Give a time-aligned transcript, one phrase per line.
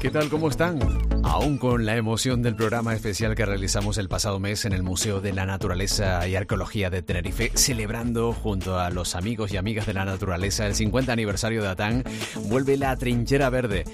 [0.00, 0.28] ¿Qué tal?
[0.28, 0.80] ¿Cómo están?
[1.22, 5.20] Aún con la emoción del programa especial que realizamos el pasado mes en el Museo
[5.20, 9.94] de la Naturaleza y Arqueología de Tenerife, celebrando junto a los amigos y amigas de
[9.94, 12.02] la naturaleza el 50 aniversario de Atán,
[12.48, 13.84] vuelve la trinchera verde.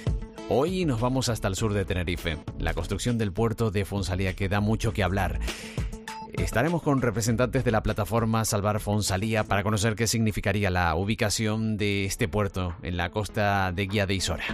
[0.49, 2.39] Hoy nos vamos hasta el sur de Tenerife.
[2.59, 5.39] La construcción del puerto de Fonsalía que da mucho que hablar.
[6.33, 12.07] Estaremos con representantes de la plataforma Salvar Fonsalía para conocer qué significaría la ubicación de
[12.07, 14.45] este puerto en la costa de Guía de Isora.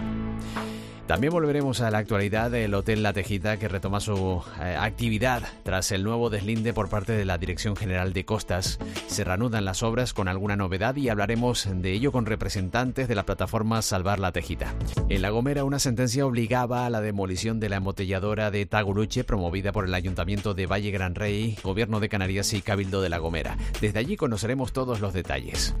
[1.09, 5.91] También volveremos a la actualidad del Hotel La Tejita que retoma su eh, actividad tras
[5.91, 8.77] el nuevo deslinde por parte de la Dirección General de Costas.
[9.07, 13.25] Se reanudan las obras con alguna novedad y hablaremos de ello con representantes de la
[13.25, 14.75] plataforma Salvar La Tejita.
[15.09, 19.71] En La Gomera una sentencia obligaba a la demolición de la embotelladora de Taguruche promovida
[19.71, 23.57] por el Ayuntamiento de Valle Gran Rey, Gobierno de Canarias y Cabildo de La Gomera.
[23.81, 25.73] Desde allí conoceremos todos los detalles.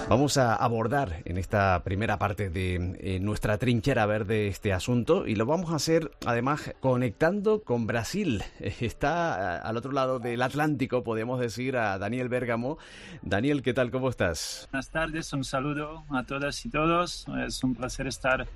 [0.10, 5.36] Vamos a abordar en esta primera parte de eh, nuestra trinchera verde este asunto y
[5.36, 8.42] lo vamos a hacer además conectando con Brasil.
[8.60, 12.80] Está al otro lado del Atlántico, podemos decir, a Daniel Bergamo.
[13.22, 13.92] Daniel, ¿qué tal?
[13.92, 14.68] ¿Cómo estás?
[14.72, 17.28] Buenas tardes, un saludo a todas y todos.
[17.46, 18.48] Es un placer estar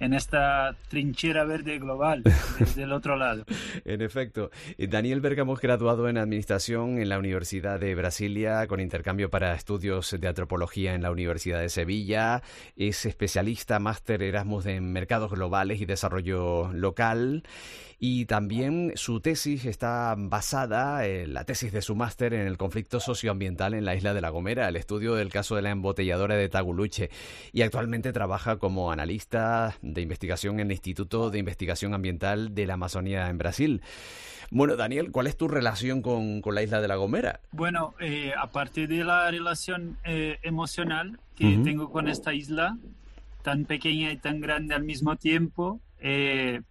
[0.00, 2.22] en esta trinchera verde global
[2.58, 3.44] desde el otro lado.
[3.84, 4.50] en efecto.
[4.78, 10.14] Daniel Bergamo es graduado en Administración en la Universidad de Brasilia con intercambio para estudios
[10.18, 12.42] de antropología en la Universidad de Sevilla.
[12.76, 17.44] Es especialista máster Erasmus en mercados globales y desarrollo local
[17.98, 23.00] y también su tesis está basada, en la tesis de su máster, en el conflicto
[23.00, 26.48] socioambiental en la isla de La Gomera, el estudio del caso de la embotelladora de
[26.48, 27.10] Taguluche
[27.52, 32.74] y actualmente trabaja como analista de investigación en el Instituto de Investigación Ambiental de la
[32.74, 33.82] Amazonía en Brasil.
[34.50, 37.40] Bueno, Daniel, ¿cuál es tu relación con, la isla de La Gomera?
[37.50, 42.78] Bueno, eh, aparte de la relación eh, emocional que tengo con esta isla,
[43.42, 46.62] tan pequeña y tan grande al mismo tiempo, eh,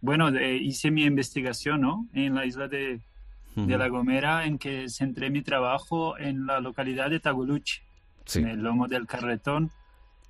[0.00, 2.06] bueno, hice mi investigación ¿no?
[2.14, 3.00] en la isla de,
[3.56, 7.82] La Gomera, en que centré mi trabajo en la localidad de Taguluche,
[8.34, 9.70] en el lomo del Carretón,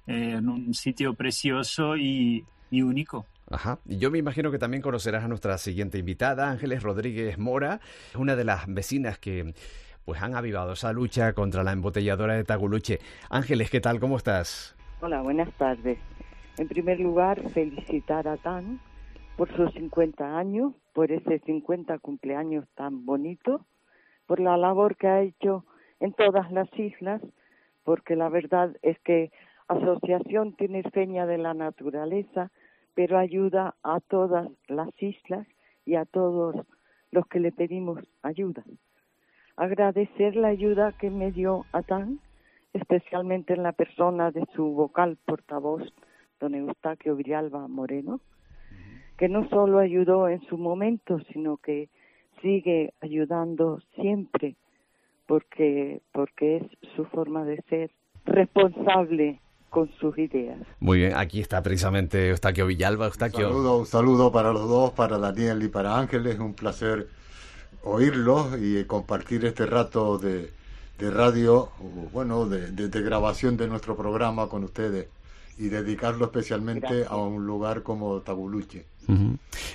[0.06, 3.26] en un sitio precioso y, único.
[3.50, 3.78] Ajá.
[3.84, 7.80] Yo me imagino que también conocerás a nuestra siguiente invitada, Ángeles Rodríguez Mora,
[8.16, 9.54] una de las vecinas que
[10.04, 13.00] pues han avivado esa lucha contra la embotelladora de Taguluche.
[13.28, 13.98] Ángeles, ¿qué tal?
[13.98, 14.76] ¿Cómo estás?
[15.00, 15.98] Hola, buenas tardes.
[16.58, 18.80] En primer lugar, felicitar a TAN
[19.36, 23.66] por sus 50 años, por ese 50 cumpleaños tan bonito,
[24.26, 25.64] por la labor que ha hecho
[26.00, 27.20] en todas las islas,
[27.84, 29.30] porque la verdad es que
[29.68, 32.50] Asociación tiene feña de la naturaleza,
[32.94, 35.46] pero ayuda a todas las islas
[35.84, 36.54] y a todos
[37.10, 38.64] los que le pedimos ayuda.
[39.56, 42.20] Agradecer la ayuda que me dio Atán,
[42.72, 45.82] especialmente en la persona de su vocal portavoz,
[46.38, 48.20] don Eustaquio Villalba Moreno,
[49.16, 51.88] que no solo ayudó en su momento, sino que
[52.42, 54.56] sigue ayudando siempre,
[55.26, 56.62] porque, porque es
[56.94, 57.90] su forma de ser
[58.24, 59.40] responsable
[59.70, 60.58] con sus ideas.
[60.80, 63.06] Muy bien, aquí está precisamente Eustaquio Villalba.
[63.06, 63.48] Eustaquio.
[63.48, 66.38] Un saludo, un saludo para los dos, para Daniel y para Ángeles.
[66.38, 67.08] Un placer
[67.82, 70.50] oírlos y compartir este rato de,
[70.98, 71.70] de radio,
[72.12, 75.08] bueno, de, de, grabación de nuestro programa con ustedes
[75.58, 78.84] y dedicarlo especialmente a un lugar como Tabuluche.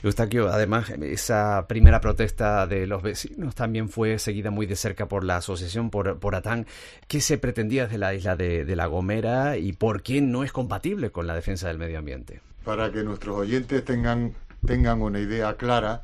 [0.04, 5.24] Eustaquio, además, esa primera protesta de los vecinos también fue seguida muy de cerca por
[5.24, 6.68] la asociación, por, por ATAN.
[7.08, 11.12] ¿Qué se pretendía desde la isla de, La Gomera y por qué no es compatible
[11.12, 12.42] con la defensa del medio ambiente?
[12.64, 14.34] para que nuestros oyentes tengan,
[14.66, 16.04] tengan una idea clara,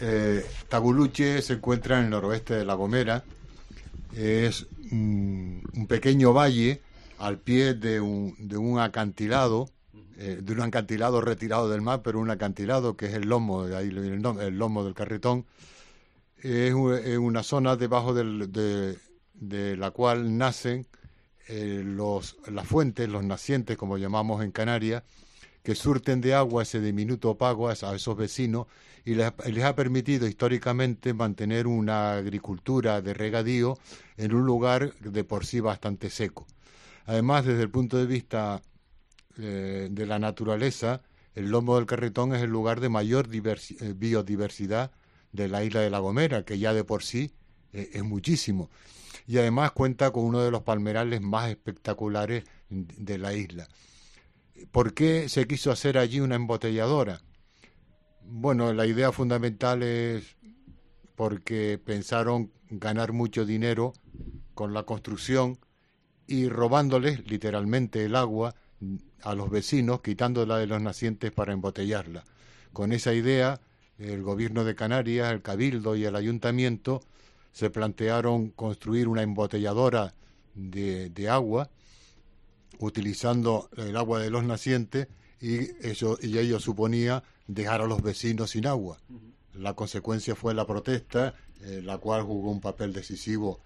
[0.00, 3.22] eh, Taguluche se encuentra en el noroeste de La Gomera,
[4.16, 6.80] es un pequeño valle
[7.18, 9.68] al pie de un, de un acantilado,
[10.16, 13.76] eh, de un acantilado retirado del mar, pero un acantilado que es el lomo, de
[13.76, 15.46] ahí el, el lomo del carretón,
[16.42, 18.96] es una zona debajo de,
[19.76, 20.86] la cual nacen
[21.48, 25.02] eh, los, las fuentes, los nacientes, como llamamos en Canarias,
[25.62, 28.66] que surten de agua ese diminuto pago a esos vecinos
[29.04, 33.78] y les, ha permitido históricamente mantener una agricultura de regadío
[34.16, 36.46] en un lugar de por sí bastante seco.
[37.06, 38.60] Además, desde el punto de vista
[39.38, 41.02] eh, de la naturaleza,
[41.34, 44.90] el Lomo del Carretón es el lugar de mayor eh, biodiversidad
[45.32, 47.32] de la isla de La Gomera, que ya de por sí
[47.72, 48.70] eh, es muchísimo.
[49.26, 53.68] Y además cuenta con uno de los palmerales más espectaculares de la isla.
[54.72, 57.20] ¿Por qué se quiso hacer allí una embotelladora?
[58.22, 60.36] Bueno, la idea fundamental es
[61.14, 63.92] porque pensaron ganar mucho dinero
[64.54, 65.58] con la construcción
[66.26, 68.54] y robándoles literalmente el agua
[69.22, 72.24] a los vecinos, quitándola de los nacientes para embotellarla.
[72.72, 73.60] Con esa idea,
[73.98, 77.02] el gobierno de Canarias, el Cabildo y el Ayuntamiento
[77.52, 80.14] se plantearon construir una embotelladora
[80.54, 81.70] de, agua
[82.78, 85.08] utilizando el agua de los nacientes
[85.40, 88.98] y, eso, y ello suponía dejar a los vecinos sin agua.
[89.54, 93.60] La consecuencia fue la protesta, eh, la cual jugó un papel decisivo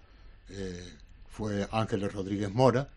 [0.49, 0.97] eh,
[1.31, 2.89] fue Ángeles Rodríguez Mora,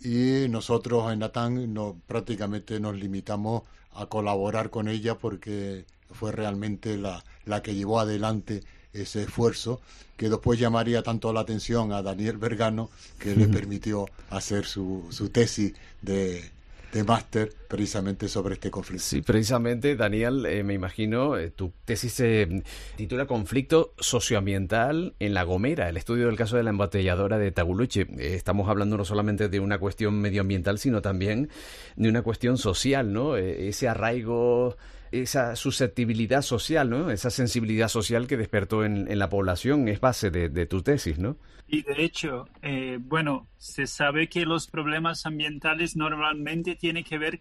[0.00, 3.62] y nosotros en Natán no, prácticamente nos limitamos
[3.94, 8.62] a colaborar con ella porque fue realmente la, la que llevó adelante
[8.92, 9.80] ese esfuerzo
[10.16, 15.28] que después llamaría tanto la atención a Daniel Bergano que le permitió hacer su, su
[15.28, 16.50] tesis de,
[16.92, 19.04] de máster precisamente sobre este conflicto.
[19.04, 22.62] Sí, precisamente, Daniel, eh, me imagino, eh, tu tesis se
[22.96, 28.02] titula Conflicto socioambiental en La Gomera, el estudio del caso de la embotelladora de Taguluche.
[28.18, 31.50] Eh, estamos hablando no solamente de una cuestión medioambiental, sino también
[31.96, 33.36] de una cuestión social, ¿no?
[33.36, 34.76] ese arraigo
[35.12, 37.10] esa susceptibilidad social, ¿no?
[37.10, 41.36] Esa sensibilidad social que despertó en, la población es base de, tu tesis, ¿no?
[41.66, 47.40] Y de hecho, eh, bueno, se sabe que los problemas ambientales normalmente tienen que ver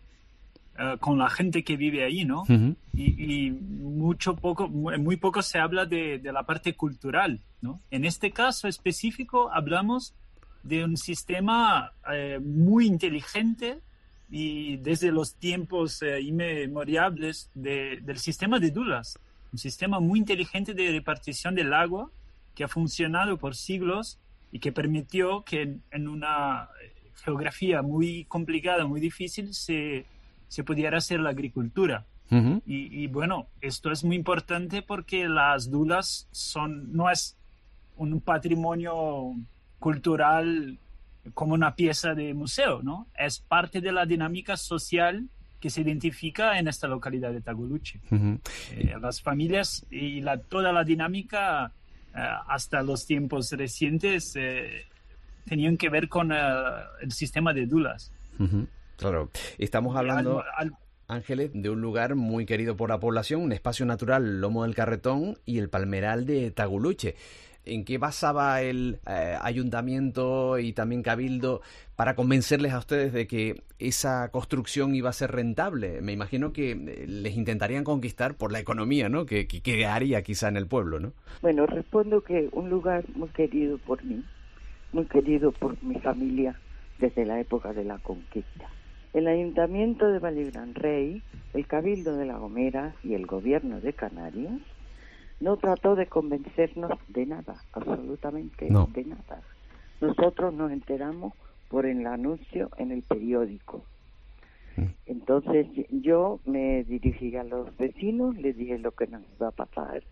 [0.79, 2.43] eh, con la gente que vive ahí, ¿no?
[2.93, 7.81] y, mucho poco, muy poco se habla de, la parte cultural, ¿no?
[7.89, 10.13] En este caso específico hablamos
[10.63, 13.81] de un sistema eh, muy inteligente
[14.29, 19.17] y desde los tiempos eh, inmemoriales del sistema de Dulas,
[19.51, 22.11] un sistema muy inteligente de repartición del agua
[22.53, 24.19] que ha funcionado por siglos
[24.51, 26.69] y que permitió que en, una
[27.23, 30.05] geografía muy complicada, muy difícil, se,
[30.47, 32.05] se pudiera hacer la agricultura.
[32.29, 37.37] y, y, bueno, esto es muy importante porque las dulas son, no es
[37.95, 39.33] un patrimonio
[39.79, 40.77] cultural
[41.33, 43.07] como una pieza de museo, ¿no?
[43.17, 45.29] Es parte de la dinámica social
[45.59, 47.99] que se identifica en esta localidad de Tagoluche.
[48.11, 51.71] Eh, las familias y la, toda la dinámica
[52.15, 54.85] eh, hasta los tiempos recientes eh,
[55.45, 58.11] tenían que ver con el sistema de dulas.
[58.97, 60.43] Claro, estamos hablando...
[61.09, 65.37] Ángeles, de un lugar muy querido por la población, un espacio natural, Lomo del Carretón
[65.45, 67.15] y el Palmeral de Taguluche
[67.67, 71.61] en qué basaba el eh, ayuntamiento y también Cabildo
[71.95, 76.01] para convencerles a ustedes de que esa construcción iba a ser rentable.
[76.01, 79.25] Me imagino que eh, les intentarían conquistar por la economía, ¿no?
[79.25, 79.61] Que, que,
[80.23, 81.13] quizá en el pueblo, ¿no?
[81.41, 84.23] Bueno, respondo que un lugar muy querido por mí,
[84.93, 86.59] muy querido por mi familia
[86.99, 88.69] desde la época de la conquista.
[89.13, 94.59] El Ayuntamiento de Gran Rey, el Cabildo de La Gomera y el Gobierno de Canarias
[95.39, 99.41] no trató de convencernos de nada, absolutamente de nada.
[100.01, 101.33] Nosotros nos enteramos
[101.69, 103.83] por el anuncio en el periódico.
[104.77, 104.85] Mm.
[105.05, 110.03] Entonces yo me dirigí a los vecinos, les dije lo que nos iba a pasar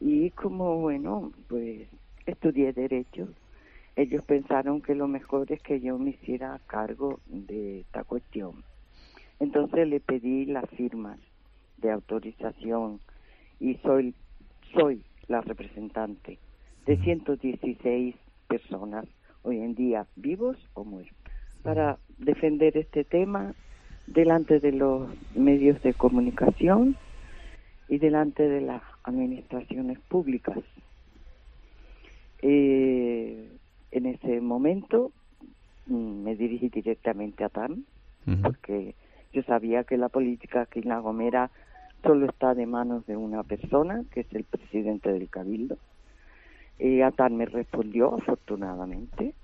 [0.00, 1.88] y como bueno, pues
[2.26, 3.28] estudié derecho,
[3.96, 8.62] ellos pensaron que lo mejor es que yo me hiciera cargo de esta cuestión.
[9.40, 11.18] Entonces le pedí las firmas
[11.78, 13.00] de autorización
[13.58, 14.14] y soy
[14.74, 16.38] soy la representante
[16.86, 18.14] de 116
[18.48, 19.04] personas
[19.42, 21.16] hoy en día vivos o muertos
[21.62, 23.54] para defender este tema
[24.06, 26.96] delante de los medios de comunicación
[27.88, 30.58] y delante de las administraciones públicas.
[32.42, 33.48] Eh,
[33.90, 35.12] en ese momento
[35.86, 37.84] mm, me dirigí directamente a TAN
[38.42, 38.94] porque
[39.32, 41.50] Yo sabía que la política aquí en La Gomera
[42.02, 45.78] solo está de manos de una persona, que es el presidente del Cabildo.
[46.78, 49.34] Y Atán me respondió, afortunadamente,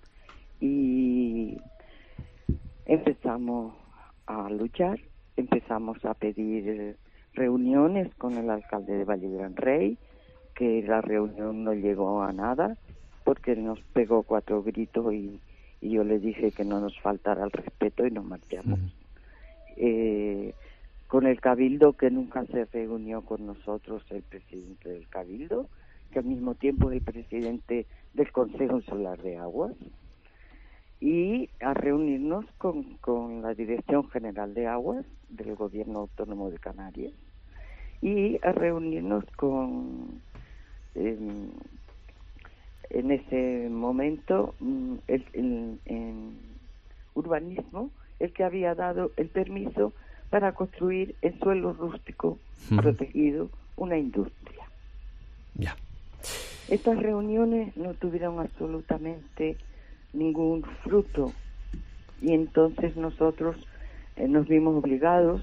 [0.61, 1.59] y
[2.87, 3.75] empezamos
[4.27, 5.01] a luchar,
[5.37, 6.97] empezamos a pedir
[7.35, 9.99] reuniones con el alcalde de Valle Gran Rey,
[10.55, 12.77] que la reunión no llegó a nada,
[13.25, 15.41] porque nos pegó cuatro gritos y,
[15.83, 18.79] yo le dije que no nos faltara el respeto y nos marchamos.
[19.77, 20.55] eh,
[21.09, 25.69] con el cabildo que nunca se reunió con nosotros el presidente del cabildo,
[26.13, 29.75] que al mismo tiempo es el presidente del Consejo Solar de Aguas,
[31.01, 37.13] y a reunirnos con, con la Dirección General de Aguas del Gobierno Autónomo de Canarias
[38.01, 40.21] y a reunirnos con
[40.95, 41.51] em,
[42.91, 46.39] en ese momento mm, el, en
[47.15, 49.93] urbanismo el que había dado el permiso
[50.35, 52.41] para construir en suelo rústico
[52.75, 54.65] protegido una industria.
[55.55, 55.77] Ya.
[56.69, 59.57] Estas reuniones no tuvieron absolutamente
[60.13, 61.33] ningún fruto
[62.21, 63.55] y entonces nosotros
[64.17, 65.41] eh, nos vimos obligados,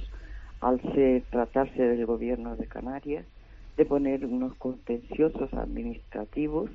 [0.59, 0.81] al
[1.29, 3.25] tratarse del gobierno de Canarias,
[3.77, 6.69] de poner unos contenciosos administrativos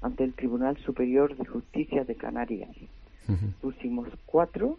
[0.00, 2.70] ante el Tribunal Superior de Justicia de Canarias.
[3.60, 4.78] Pusimos cuatro.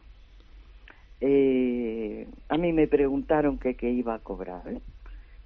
[1.22, 4.68] Eh, a mí me preguntaron que qué iba a cobrar.
[4.68, 4.82] ¿eh?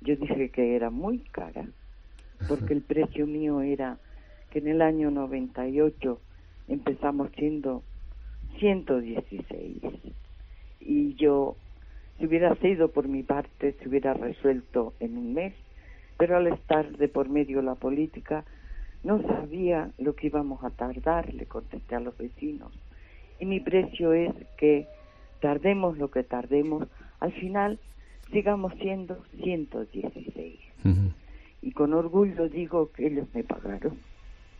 [0.01, 1.67] Yo dije que era muy cara,
[2.47, 3.97] porque el precio mío era
[4.49, 6.19] que en el año 98
[6.67, 7.83] empezamos siendo
[8.59, 9.81] 116.
[10.79, 11.55] Y yo,
[12.17, 15.53] si hubiera sido por mi parte, se hubiera resuelto en un mes,
[16.17, 18.45] pero al estar de por medio la política,
[19.03, 22.71] no sabía lo que íbamos a tardar, le contesté a los vecinos.
[23.39, 24.87] Y mi precio es que
[25.39, 26.87] tardemos lo que tardemos,
[27.19, 27.79] al final
[28.31, 30.59] sigamos siendo 116.
[31.61, 33.99] Y con orgullo digo que ellos me pagaron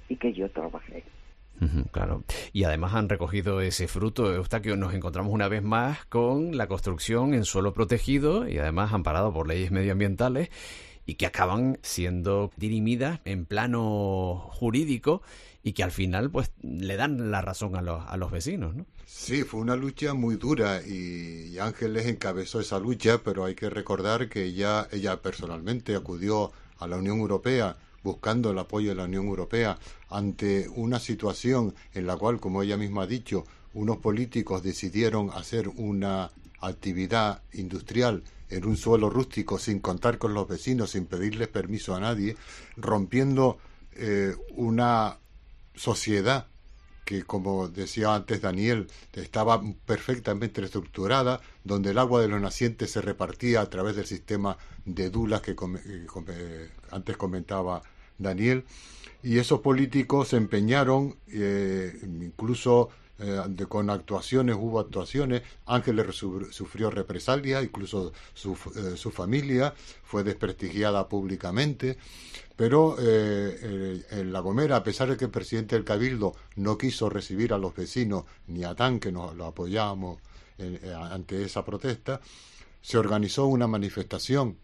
[0.10, 1.04] y que yo trabajé.
[1.92, 2.24] Claro.
[2.54, 4.76] Y además han recogido ese fruto, Eustaquio.
[4.76, 9.48] Nos encontramos una vez más con la construcción en suelo protegido y además amparado por
[9.48, 10.50] leyes medioambientales
[11.06, 15.22] y que acaban siendo dirimidas en plano jurídico
[15.68, 18.86] y que al final pues le dan la razón a los, a los vecinos, ¿no?
[19.06, 24.30] Sí, fue una lucha muy dura y, Ángeles encabezó esa lucha, pero hay que recordar
[24.30, 29.26] que ya ella personalmente acudió a la Unión Europea buscando el apoyo de la Unión
[29.26, 29.78] Europea
[30.10, 33.44] ante una situación en la cual, como ella misma ha dicho,
[33.74, 36.32] unos políticos decidieron hacer una
[36.62, 42.00] actividad industrial en un suelo rústico sin contar con los vecinos, sin pedirles permiso a
[42.00, 42.38] nadie,
[42.78, 43.58] rompiendo
[44.00, 45.18] eh, una
[45.78, 46.48] sociedad
[47.06, 53.02] que, como decía antes Daniel, estaba perfectamente estructurada, donde el agua de los nacientes se
[53.02, 55.56] repartía a través del sistema de dulas que
[56.92, 57.82] antes comentaba
[58.18, 58.66] Daniel,
[59.24, 67.64] y esos políticos se empeñaron, eh, incluso eh, con actuaciones, hubo actuaciones, Ángeles sufrió represalias,
[67.64, 71.98] incluso su, eh, su, familia fue desprestigiada públicamente,
[72.58, 77.54] pero en La Gomera, a pesar de que el presidente del Cabildo no quiso recibir
[77.54, 80.20] a los vecinos ni a Tan, que nos lo apoyábamos
[81.12, 82.20] ante esa protesta,
[82.82, 84.58] se organizó una manifestación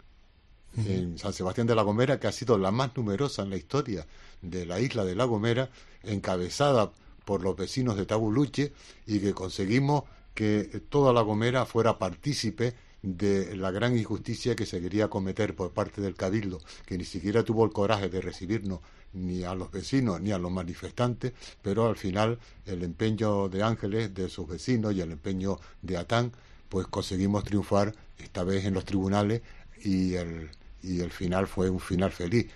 [0.75, 4.07] en San Sebastián de la Gomera, que ha sido la más numerosa en la historia
[4.41, 5.69] de la isla de La Gomera,
[6.01, 6.91] encabezada
[7.25, 8.73] por los vecinos de Tabuluche,
[9.05, 12.73] y que conseguimos que toda La Gomera fuera partícipe
[13.03, 17.43] de la gran injusticia que se quería cometer por parte del Cabildo, que ni siquiera
[17.43, 18.79] tuvo el coraje de recibirnos
[19.11, 24.13] ni a los vecinos ni a los manifestantes, pero al final el empeño de Ángeles,
[24.13, 26.31] de sus vecinos y el empeño de Atán,
[26.69, 29.41] pues conseguimos triunfar esta vez en los tribunales
[29.83, 30.49] y el,
[30.81, 32.47] y el final fue un final feliz.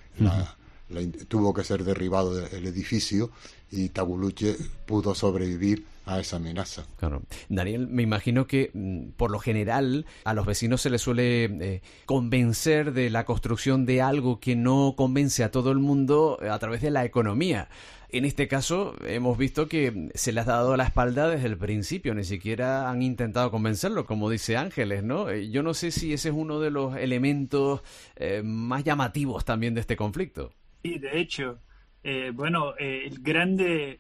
[1.28, 3.32] tuvo que ser derribado el edificio
[3.70, 6.86] y Tabuluche pudo sobrevivir a esa amenaza.
[6.98, 7.22] Claro.
[7.50, 11.82] Daniel, me imagino que mm, por lo general a los vecinos se les suele eh,
[12.06, 16.82] convencer de la construcción de algo que no convence a todo el mundo a través
[16.82, 17.70] de la economía.
[18.10, 22.14] En este caso, hemos visto que se les ha dado la espalda desde el principio,
[22.14, 25.30] ni siquiera han intentado convencerlo, como dice Ángeles, ¿no?
[25.30, 27.82] Eh, yo no sé si ese es uno de los elementos
[28.16, 30.54] eh, más llamativos también de este conflicto.
[30.84, 31.60] Sí, de hecho,
[32.02, 34.00] eh, bueno, el grande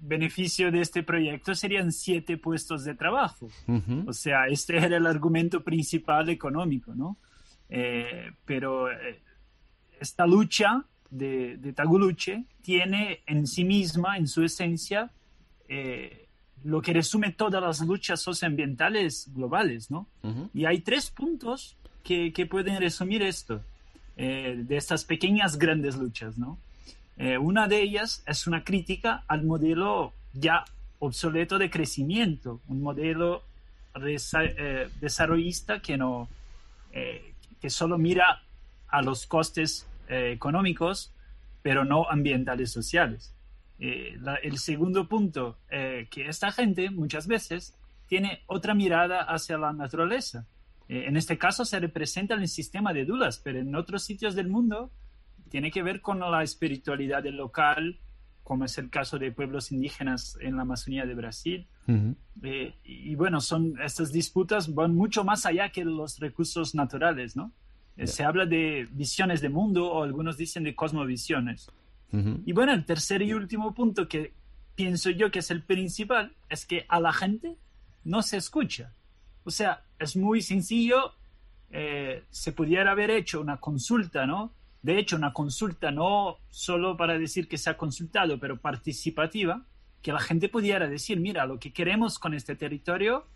[0.00, 3.48] beneficio de este proyecto serían siete puestos de trabajo.
[4.06, 7.16] O sea, este era el argumento principal económico, ¿no?
[8.44, 8.88] pero
[10.00, 15.10] esta lucha de, de Taguluche tiene en sí misma, en su esencia,
[15.68, 16.26] eh,
[16.64, 20.06] lo que resume todas las luchas socioambientales globales, ¿no?
[20.52, 23.62] Y hay tres puntos que, que pueden resumir esto,
[24.16, 26.58] eh, de estas pequeñas grandes luchas, ¿no?
[27.20, 30.64] Eh, una de ellas es una crítica al modelo ya
[30.98, 33.42] obsoleto de crecimiento, un modelo
[33.94, 36.28] eh, desarrollista que, no,
[36.90, 38.42] que solo mira
[38.88, 41.12] a los costes económicos,
[41.62, 43.34] pero no ambientales sociales.
[43.80, 47.74] Eh, el segundo punto, eh, que esta gente muchas veces
[48.08, 50.46] tiene otra mirada hacia la naturaleza.
[50.88, 54.34] Eh, en este caso se representa en el sistema de dudas, pero en otros sitios
[54.34, 54.90] del mundo
[55.50, 57.98] tiene que ver con la espiritualidad del local,
[58.44, 61.66] como es el caso de pueblos indígenas en la Amazonía de Brasil.
[62.84, 67.52] y, bueno, son estas disputas van mucho más allá que los recursos naturales, ¿no?
[68.04, 71.70] Se habla de visiones de mundo o algunos dicen de cosmovisiones.
[72.46, 74.32] Y bueno, el tercer y último punto que
[74.74, 77.56] pienso yo que es el principal es que a la gente
[78.04, 78.92] no se escucha.
[79.44, 81.12] O sea, es muy sencillo,
[81.70, 84.52] eh, se pudiera haber hecho una consulta, ¿no?
[84.82, 89.66] De hecho, una consulta no solo para decir que se ha consultado, pero participativa,
[90.02, 93.26] que la gente pudiera decir, mira, lo que queremos con este territorio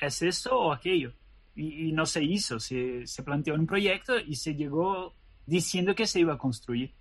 [0.00, 1.12] es eso o aquello.
[1.56, 5.14] Y, no se hizo, se, se planteó un proyecto y se llegó
[5.46, 6.92] diciendo que se iba a construir.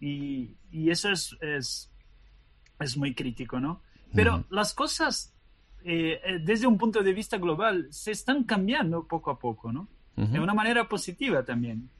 [0.00, 0.56] Y,
[0.90, 3.80] eso es, es, muy crítico, ¿no?
[4.14, 5.34] Pero las cosas,
[5.84, 9.88] eh, eh, desde un punto de vista global, se están cambiando poco a poco, ¿no?
[10.16, 11.90] De una manera positiva también.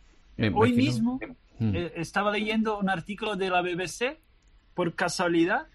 [0.54, 1.18] Hoy mismo
[1.60, 4.18] eh, estaba leyendo un artículo de la BBC
[4.74, 5.66] por casualidad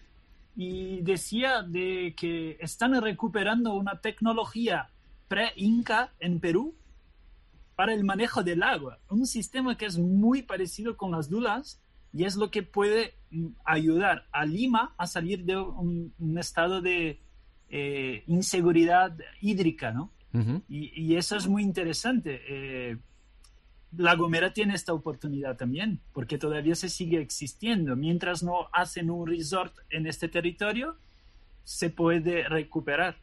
[0.56, 4.89] y decía de que están recuperando una tecnología
[5.27, 6.75] pre-inca en Perú
[7.75, 11.82] para el manejo del agua, un sistema que es muy parecido con las dulas,
[12.13, 17.19] y es lo que puede mm, ayudar a Lima a salir de un, estado de
[17.69, 20.12] eh, inseguridad hídrica, ¿no?
[20.69, 22.41] y, eso es muy interesante.
[22.47, 22.97] Eh,
[23.97, 27.95] la Gomera tiene esta oportunidad también, porque todavía se sigue existiendo.
[27.95, 30.97] Mientras no hacen un resort en este territorio,
[31.63, 33.17] se puede recuperar.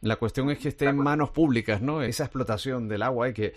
[0.00, 2.02] La cuestión es que esté en manos públicas, ¿no?
[2.02, 3.52] Esa explotación del agua y que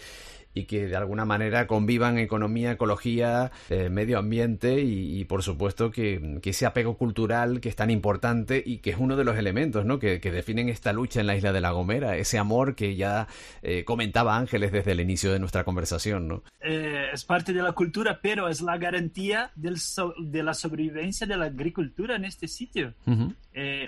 [0.54, 6.39] y que de alguna manera convivan economía, ecología, eh, medio ambiente y, por supuesto que,
[6.44, 9.98] ese apego cultural que es tan importante y que es uno de los elementos ¿no?
[9.98, 13.28] que, definen esta lucha en la isla de La Gomera, ese amor que ya
[13.62, 16.28] eh, comentaba Ángeles desde el inicio de nuestra conversación.
[16.28, 16.44] ¿no?
[16.62, 19.78] Eh, es parte de la cultura, pero es la garantía del
[20.20, 22.94] de la sobrevivencia de la agricultura en este sitio.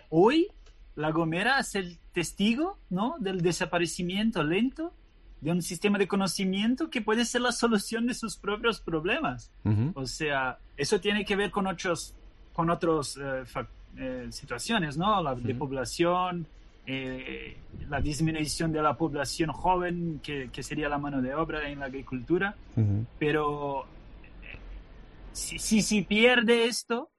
[0.10, 0.48] hoy
[0.96, 3.16] La Gomera es el testigo ¿no?
[3.20, 4.94] del desaparecimiento lento
[5.46, 9.52] de un sistema de conocimiento que puede ser la solución de sus propios problemas.
[9.94, 12.16] O sea, eso tiene que ver con otros,
[12.52, 13.44] con otros eh,
[13.96, 15.22] eh, situaciones, ¿no?
[15.22, 16.48] La depoblación,
[16.88, 21.82] eh, la disminución de la población joven, que, que, sería la mano de obra en
[21.82, 22.56] la agricultura.
[23.20, 23.86] Pero
[25.32, 27.12] si, si, si, pierde esto,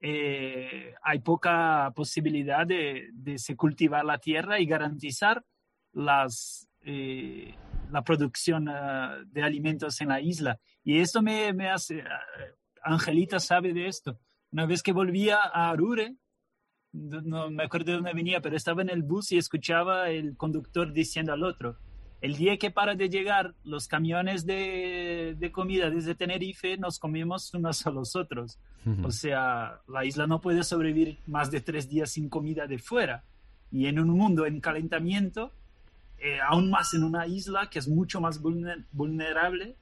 [0.00, 5.44] hay poca posibilidad de, de se cultivar la tierra y garantizar
[5.92, 7.54] las, eh,
[7.90, 10.58] la producción ah, de alimentos en la isla.
[10.84, 12.20] Y esto me, me hace, ah,
[12.82, 14.18] Angelita sabe de esto.
[14.50, 16.16] Una vez que volvía a Arure,
[16.92, 20.92] no, me acuerdo de dónde venía, pero estaba en el bus y escuchaba el conductor
[20.92, 21.78] diciendo al otro,
[22.20, 27.52] el día que para de llegar los camiones de, de comida desde Tenerife, nos comimos
[27.52, 28.60] unos a los otros.
[29.02, 33.24] O sea, la isla no puede sobrevivir más de tres días sin comida de fuera.
[33.72, 35.52] Y en un mundo en calentamiento,
[36.24, 39.74] eh, aún más en una isla que es mucho más vulnerable,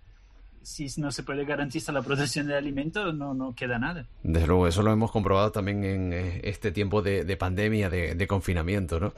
[0.62, 4.07] si no se puede garantizar la producción de alimentos, no, no queda nada.
[4.22, 8.98] Desde luego, eso lo hemos comprobado también en eh, este tiempo de, pandemia, de, confinamiento,
[8.98, 9.12] ¿no?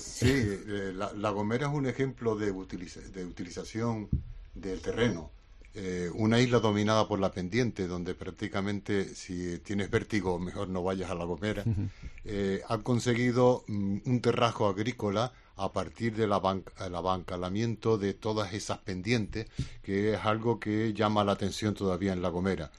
[0.00, 4.08] Sí, eh, la, Gomera es un ejemplo de, de utilización
[4.54, 5.30] del terreno.
[6.14, 11.14] una isla dominada por la pendiente, donde prácticamente si tienes vértigo, mejor no vayas a
[11.14, 11.62] La Gomera,
[12.68, 19.48] ha conseguido mm, un terrajo agrícola a partir del abancalamiento de todas esas pendientes,
[19.82, 22.70] que es algo que llama la atención todavía en La Gomera.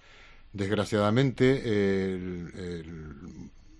[0.54, 2.84] Desgraciadamente,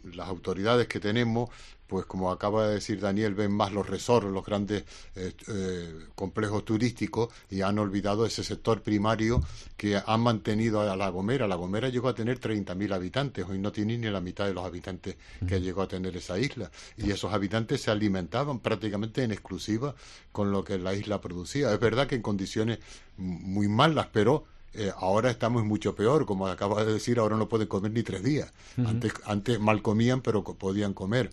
[0.04, 1.50] las autoridades que tenemos
[1.88, 4.84] pues como acaba de decir Daniel, ven más los resorts, los grandes
[5.16, 9.42] eh, eh, complejos turísticos y han olvidado ese sector primario
[9.78, 11.48] que han mantenido a La Gomera.
[11.48, 14.66] La Gomera llegó a tener 30.000 habitantes, hoy no tiene ni la mitad de los
[14.66, 15.16] habitantes
[15.48, 16.70] que llegó a tener esa isla.
[16.98, 19.96] Y esos habitantes se alimentaban prácticamente en exclusiva
[20.32, 21.74] con lo que la isla producía.
[21.74, 22.80] Es verdad que en condiciones
[23.18, 27.68] muy malas, pero Eh, ahora estamos mucho peor, como acaba de decir, ahora no pueden
[27.68, 28.52] comer ni tres días.
[28.86, 31.32] antes, antes mal comían, pero podían comer.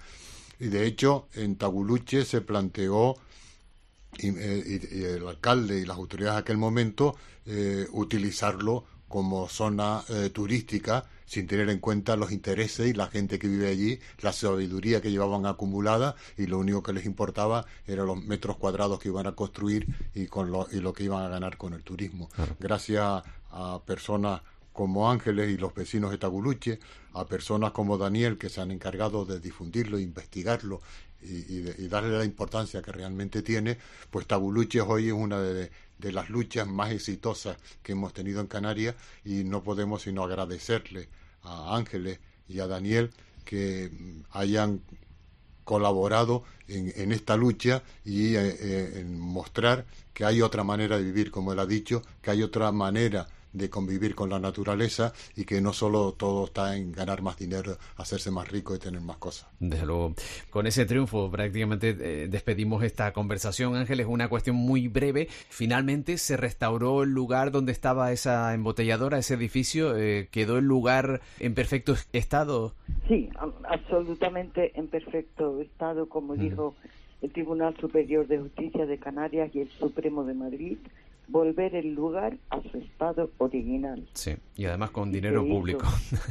[0.61, 3.17] Y de hecho, en Taguluche se planteó,
[4.19, 11.05] y, eh, el alcalde y las autoridades de aquel momento, eh, utilizarlo como zona turística
[11.27, 15.11] sin tener en cuenta los intereses y la gente que vive allí, la sabiduría que
[15.11, 19.33] llevaban acumulada y lo único que les importaba eran los metros cuadrados que iban a
[19.33, 22.29] construir y, con lo, y lo que iban a ganar con el turismo.
[22.61, 24.43] Gracias a personas
[24.75, 26.81] como Ángeles y los vecinos de Taguluche,
[27.15, 30.83] a personas como Daniel que se han encargado de difundirlo, investigarlo
[31.23, 33.79] y, darle la importancia que realmente tiene,
[34.11, 38.97] pues Taguluche hoy es una de, las luchas más exitosas que hemos tenido en Canarias
[39.25, 41.09] y no podemos sino agradecerle
[41.45, 43.11] a Ángeles y a Daniel
[43.45, 43.91] que
[44.33, 44.83] hayan
[45.63, 51.05] colaborado en, en esta lucha y eh, eh, en mostrar que hay otra manera de
[51.05, 55.45] vivir, como él ha dicho, que hay otra manera de convivir con la naturaleza y
[55.45, 59.17] que no solo todo está en ganar más dinero, hacerse más rico y tener más
[59.17, 59.49] cosas.
[59.61, 60.15] Desde luego,
[60.51, 63.77] con ese triunfo prácticamente eh, despedimos esta conversación.
[63.77, 65.29] Ángel, es una cuestión muy breve.
[65.49, 69.97] Finalmente se restauró el lugar donde estaba esa embotelladora, ese edificio.
[69.97, 72.75] Eh, ¿Quedó el lugar en perfecto estado?
[73.09, 73.31] Sí,
[73.69, 76.75] absolutamente en perfecto estado, como dijo
[77.23, 80.79] el Tribunal Superior de Justicia de Canarias y el Supremo de Madrid
[81.29, 84.07] volver el lugar a su estado original.
[84.13, 85.87] Sí, y además con dinero público,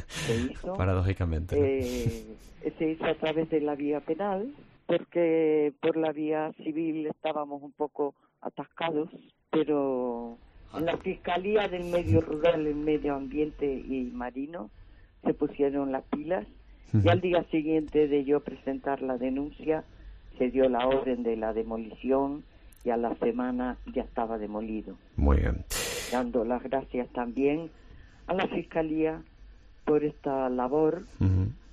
[0.08, 1.56] se hizo, paradójicamente.
[1.58, 2.26] Eh,
[2.78, 4.54] se hizo a través de la vía penal,
[4.86, 9.10] porque por la vía civil estábamos un poco atascados,
[9.50, 10.38] pero
[10.76, 14.70] en la Fiscalía del Medio Rural, el Medio Ambiente y Marino
[15.24, 16.46] se pusieron las pilas
[16.94, 19.84] y al día siguiente de yo presentar la denuncia
[20.38, 22.44] se dio la orden de la demolición
[22.84, 24.96] y a la semana ya estaba demolido.
[25.16, 25.64] Muy bien.
[26.12, 27.70] Dando las gracias también
[28.28, 29.22] a la Fiscalía
[29.86, 31.04] por esta labor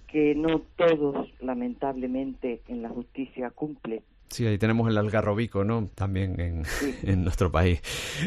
[0.09, 4.03] que no todos, lamentablemente, en la justicia cumplen.
[4.31, 5.91] Sí, ahí tenemos el algarrobico, ¿no?
[5.97, 6.63] También en,
[7.03, 7.83] en nuestro país.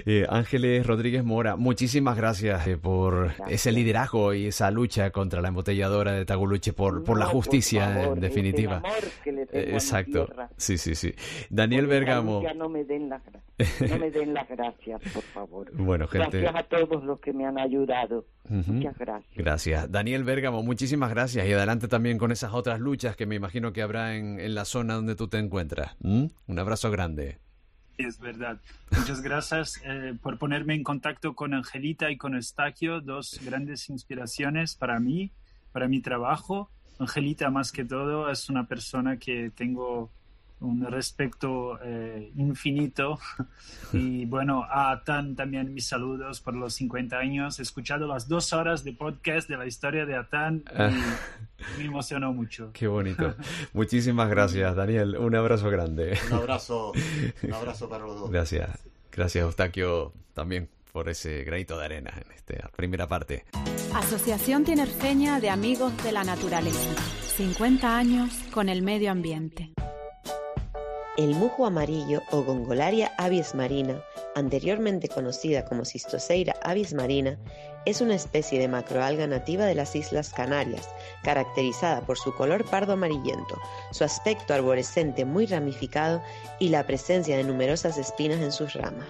[0.06, 5.48] Eh, Ángeles Rodríguez Mora, muchísimas gracias eh, por ese liderazgo y esa lucha contra la
[5.48, 8.84] embotelladora de Taguluche, por, por la justicia, en definitiva.
[9.26, 10.28] Eh, exacto.
[10.58, 11.14] Sí, sí, sí.
[11.50, 12.44] Daniel Bergamo.
[12.54, 13.22] no me den las
[13.88, 15.72] no me den las gracias, por favor.
[15.84, 16.40] Bueno, gente.
[16.42, 18.26] Gracias a todos los que me han ayudado.
[18.50, 19.36] Muchas gracias.
[19.36, 19.92] Gracias.
[19.92, 21.48] Daniel Bergamo, muchísimas gracias.
[21.48, 24.66] Y adelante también con esas otras luchas que me imagino que habrá en, en la
[24.66, 25.93] zona donde tú te encuentras.
[26.00, 26.26] ¿Mm?
[26.48, 27.40] Un abrazo grande.
[27.98, 28.60] Es verdad.
[28.92, 34.76] Muchas gracias eh, por ponerme en contacto con Angelita y con Estaquio, dos grandes inspiraciones
[34.76, 35.32] para mí,
[35.72, 36.70] para mi trabajo.
[37.00, 40.12] Angelita, más que todo, es una persona que tengo
[40.64, 43.20] un respeto eh, infinito.
[43.94, 47.60] Y bueno, a Atan también mis saludos por los 50 años.
[47.60, 50.90] He escuchado las dos horas de podcast de la historia de Atan y ah.
[51.78, 52.72] me emocionó mucho.
[52.74, 53.36] Qué bonito.
[53.74, 55.16] Muchísimas gracias, Daniel.
[55.18, 56.18] Un abrazo grande.
[56.26, 56.92] Un abrazo,
[57.44, 58.32] un abrazo para los dos.
[58.32, 58.80] Gracias.
[59.12, 63.46] Gracias, Eustaquio, también por ese granito de arena en esta primera parte.
[63.94, 67.00] Asociación Tinerfeña de Amigos de la Naturaleza.
[67.36, 69.72] 50 años con el medio ambiente.
[71.16, 77.38] El mujo amarillo o Gongolaria abies marina, anteriormente conocida como Cistoseira abies marina,
[77.86, 80.90] es una especie de macroalga nativa de las Islas Canarias,
[81.22, 86.20] caracterizada por su color pardo amarillento, su aspecto arborescente muy ramificado
[86.58, 89.06] y la presencia de numerosas espinas en sus ramas.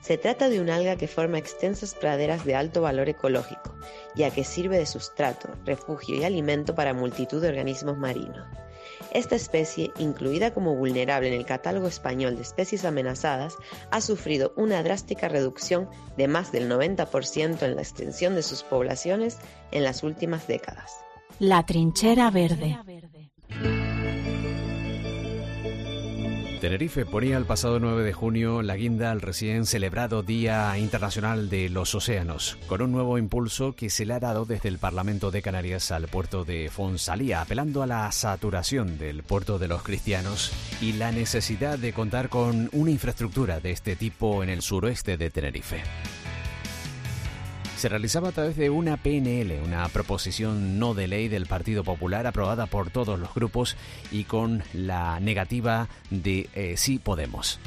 [0.00, 3.74] Se trata de un alga que forma extensas praderas de alto valor ecológico,
[4.14, 8.46] ya que sirve de sustrato, refugio y alimento para multitud de organismos marinos.
[9.12, 13.54] Esta especie, incluida como vulnerable en el catálogo español de especies amenazadas,
[13.90, 19.36] ha sufrido una drástica reducción de más del 90% en la extensión de sus poblaciones
[19.70, 20.92] en las últimas décadas.
[21.38, 22.78] La trinchera verde.
[26.62, 27.04] Tenerife.
[27.04, 31.92] Ponía el pasado 9 de junio la guinda al recién celebrado Día Internacional de los
[31.92, 35.90] Océanos, con un nuevo impulso que se le ha dado desde el Parlamento de Canarias
[35.90, 41.10] al puerto de Fonsalía, apelando a la saturación del puerto de los cristianos y la
[41.10, 45.82] necesidad de contar con una infraestructura de este tipo en el suroeste de Tenerife
[47.82, 52.28] se realizaba a través de una PNL, una proposición no de ley del Partido Popular
[52.28, 53.76] aprobada por todos los grupos
[54.12, 57.58] y con la negativa de eh, Sí Podemos.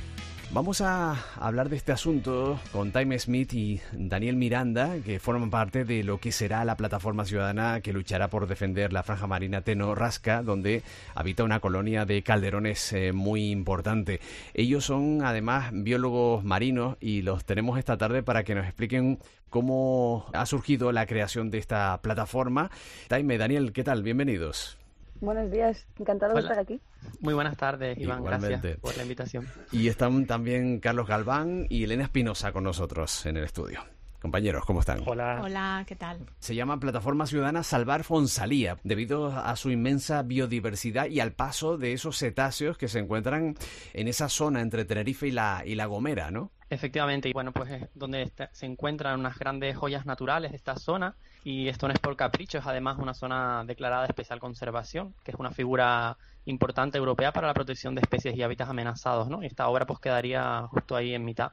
[0.52, 5.84] Vamos a hablar de este asunto con Time Smith y Daniel Miranda, que forman parte
[5.84, 9.94] de lo que será la plataforma ciudadana que luchará por defender la franja marina Teno
[9.96, 10.82] Rasca, donde
[11.14, 14.22] habita una colonia de calderones eh, muy importante.
[14.54, 20.26] Ellos son además biólogos marinos y los tenemos esta tarde para que nos expliquen cómo
[20.34, 22.72] ha surgido la creación de esta plataforma.
[23.10, 24.04] Taime, Daniel, ¿qué tal?
[24.04, 24.78] Bienvenidos.
[25.22, 26.82] Buenos días, encantado de estar aquí.
[27.22, 29.48] Muy buenas tardes, Iván, gracias por la invitación.
[29.72, 33.84] Y están también Carlos Galván y Elena Espinosa con nosotros en el estudio.
[34.26, 35.04] Compañeros, ¿cómo están?
[35.06, 35.40] Hola.
[35.44, 36.18] Hola, ¿qué tal?
[36.40, 41.94] Se llama Plataforma Ciudadana Salvar Fonsalía, debido a su inmensa biodiversidad y al paso de
[41.94, 43.56] esos cetáceos que se encuentran
[43.94, 46.52] en esa zona entre Tenerife y la, y la Gomera, ¿no?
[46.72, 51.16] Efectivamente, y bueno, pues es donde se encuentran unas grandes joyas naturales de esta zona,
[51.46, 55.30] y esto no es por capricho, es además una zona declarada de especial conservación, que
[55.30, 59.44] es una figura importante europea para la protección de especies y hábitats amenazados, ¿no?
[59.44, 61.52] Y esta obra pues quedaría justo ahí en mitad,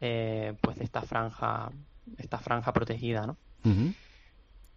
[0.00, 1.68] eh, pues de esta franja,
[2.16, 3.36] esta franja protegida, ¿no?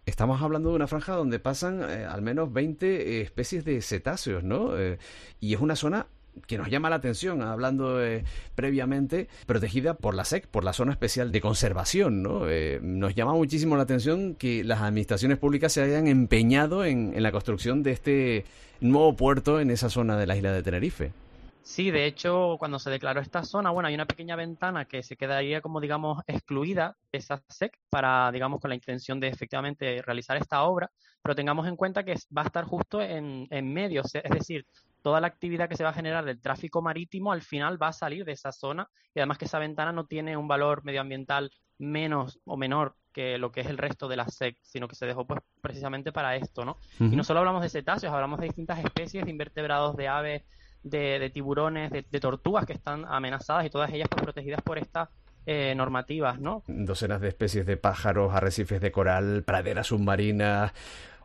[0.04, 4.76] Estamos hablando de una franja donde pasan eh, al menos 20 especies de cetáceos, ¿no?
[4.76, 4.98] Eh,
[5.38, 6.08] y es una zona
[6.46, 8.24] que nos llama la atención, hablando eh,
[8.54, 12.22] previamente, protegida por la SEC, por la Zona Especial de Conservación.
[12.22, 12.48] ¿no?
[12.48, 17.22] Eh, nos llama muchísimo la atención que las administraciones públicas se hayan empeñado en, en
[17.22, 18.44] la construcción de este
[18.80, 21.12] nuevo puerto en esa zona de la isla de Tenerife.
[21.68, 25.16] Sí, de hecho, cuando se declaró esta zona, bueno, hay una pequeña ventana que se
[25.16, 30.38] quedaría como, digamos, excluida de esa SEC para, digamos, con la intención de efectivamente realizar
[30.38, 30.90] esta obra,
[31.22, 34.64] pero tengamos en cuenta que va a estar justo en, en medio, es decir,
[35.02, 37.92] toda la actividad que se va a generar del tráfico marítimo al final va a
[37.92, 42.40] salir de esa zona y además que esa ventana no tiene un valor medioambiental menos
[42.44, 45.26] o menor que lo que es el resto de la SEC, sino que se dejó
[45.26, 46.76] pues precisamente para esto, ¿no?
[47.00, 50.42] Y no solo hablamos de cetáceos, hablamos de distintas especies de invertebrados, de aves,
[50.82, 55.08] de, tiburones, de, tortugas que están amenazadas y todas ellas pues, protegidas por estas
[55.46, 56.62] eh, normativas, ¿no?
[56.66, 60.72] Docenas de especies de pájaros, arrecifes de coral, praderas submarinas,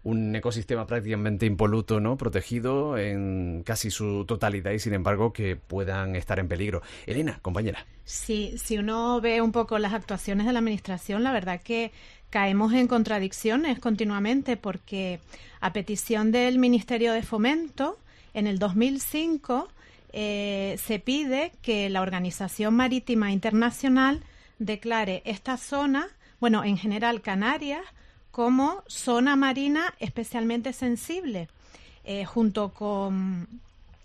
[0.03, 2.17] un ecosistema prácticamente impoluto, ¿no?
[2.17, 6.81] Protegido en casi su totalidad y sin embargo que puedan estar en peligro.
[7.05, 7.85] Elena, compañera.
[8.03, 11.91] Sí, si uno ve un poco las actuaciones de la administración, la verdad que
[12.29, 15.19] caemos en contradicciones continuamente porque
[15.61, 17.97] a petición del Ministerio de Fomento,
[18.33, 19.69] en el 2005
[20.11, 24.21] eh, se pide que la Organización Marítima Internacional
[24.59, 26.07] declare esta zona,
[26.39, 27.85] bueno, en general Canarias,
[28.34, 31.50] como zona marina especialmente sensible,
[32.04, 33.48] eh, junto con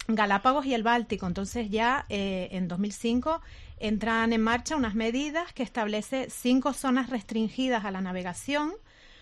[0.06, 1.26] Galápagos y el Báltico.
[1.26, 3.40] Entonces ya eh, en 2005
[3.80, 8.74] entran en marcha unas medidas que establece cinco zonas restringidas a la navegación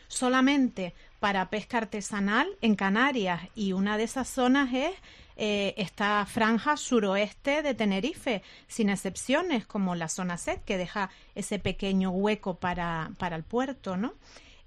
[0.09, 4.91] solamente para pesca artesanal en Canarias y una de esas zonas es
[5.37, 11.61] eh, esta franja suroeste de Tenerife, sin excepciones, como la zona SED, que deja ese
[11.61, 14.13] pequeño hueco para, para el puerto, ¿no?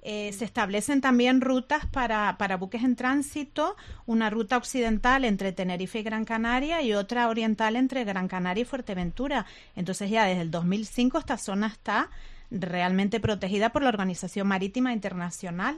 [0.02, 6.00] Eh, se establecen también rutas para, para, buques en tránsito, una ruta occidental entre Tenerife
[6.00, 9.46] y Gran Canaria y otra oriental entre Gran Canaria y Fuerteventura.
[9.76, 12.10] Entonces ya desde el 2005 esta zona está
[12.52, 15.78] realmente protegida por la Organización Marítima Internacional.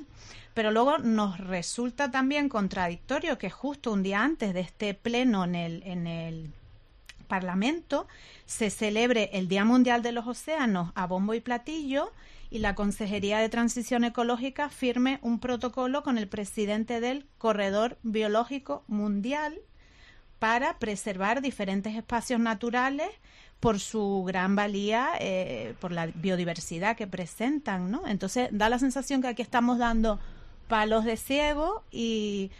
[0.54, 5.56] Pero luego nos resulta también contradictorio que justo un día antes de este pleno en
[5.56, 6.52] el, en el
[7.28, 8.08] Parlamento
[8.46, 12.12] se celebre el Día Mundial de los Océanos a bombo y platillo
[12.52, 18.84] y la Consejería de Transición Ecológica firme un protocolo con el presidente del Corredor Biológico
[18.88, 19.58] Mundial
[20.38, 23.10] para preservar diferentes espacios naturales
[23.62, 28.06] por su gran valía, eh, por la biodiversidad que presentan, ¿no?
[28.06, 30.20] Entonces da la sensación que aquí estamos dando
[30.68, 32.52] palos de ciego y,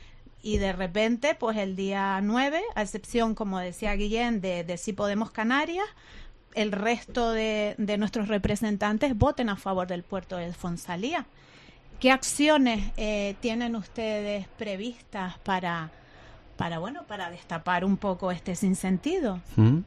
[0.42, 4.94] y de repente, pues el día 9, a excepción, como decía Guillén, de, de Si
[4.94, 5.88] Podemos Canarias,
[6.56, 11.26] el resto de, nuestros representantes voten a favor del puerto de Fonsalía.
[12.00, 15.92] ¿Qué acciones eh, tienen ustedes previstas para,
[16.58, 19.40] para, bueno, para destapar un poco este sinsentido?
[19.56, 19.80] ¿Mm?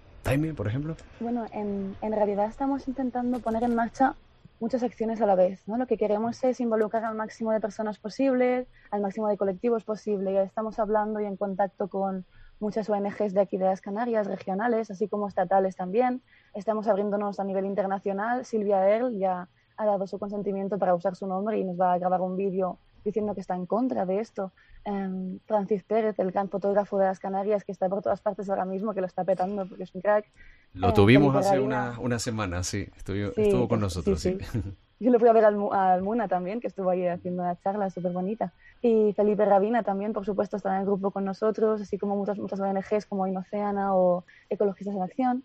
[0.56, 0.96] por ejemplo.
[1.20, 4.14] Bueno, en, en realidad estamos intentando poner en marcha
[4.60, 5.60] muchas acciones a la vez.
[5.66, 5.76] ¿no?
[5.76, 10.32] Lo que queremos es involucrar al máximo de personas posible, al máximo de colectivos posible.
[10.32, 12.24] Ya estamos hablando y en contacto con
[12.60, 16.22] muchas ONGs de aquí de las Canarias, regionales, así como estatales también.
[16.54, 18.44] Estamos abriéndonos a nivel internacional.
[18.44, 21.98] Silvia Earl ya ha dado su consentimiento para usar su nombre y nos va a
[21.98, 24.52] grabar un vídeo diciendo que está en contra de esto.
[24.84, 28.64] Em, Francis Pérez, el gran fotógrafo de las Canarias, que está por todas partes ahora
[28.64, 30.26] mismo, que lo está petando porque es un crack.
[30.72, 32.88] Lo tuvimos hace una, una, semana, sí.
[32.96, 34.38] Estuvo, con nosotros, sí.
[35.00, 37.90] Yo lo fui a ver al, al, Muna también, que estuvo ahí haciendo una charla
[37.90, 38.52] súper bonita.
[38.80, 42.38] Y Felipe Rabina también, por supuesto, está en el grupo con nosotros, así como muchas,
[42.38, 45.44] muchas ONGs como Inoceana o Ecologistas en Acción.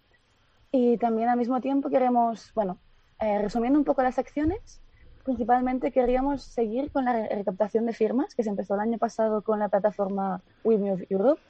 [0.71, 2.77] Y también al mismo tiempo queremos, bueno,
[3.19, 4.81] eh, resumiendo un poco las acciones,
[5.23, 9.59] principalmente queríamos seguir con la recaptación de firmas, que se empezó el año pasado con
[9.59, 11.41] la plataforma We Move Europe,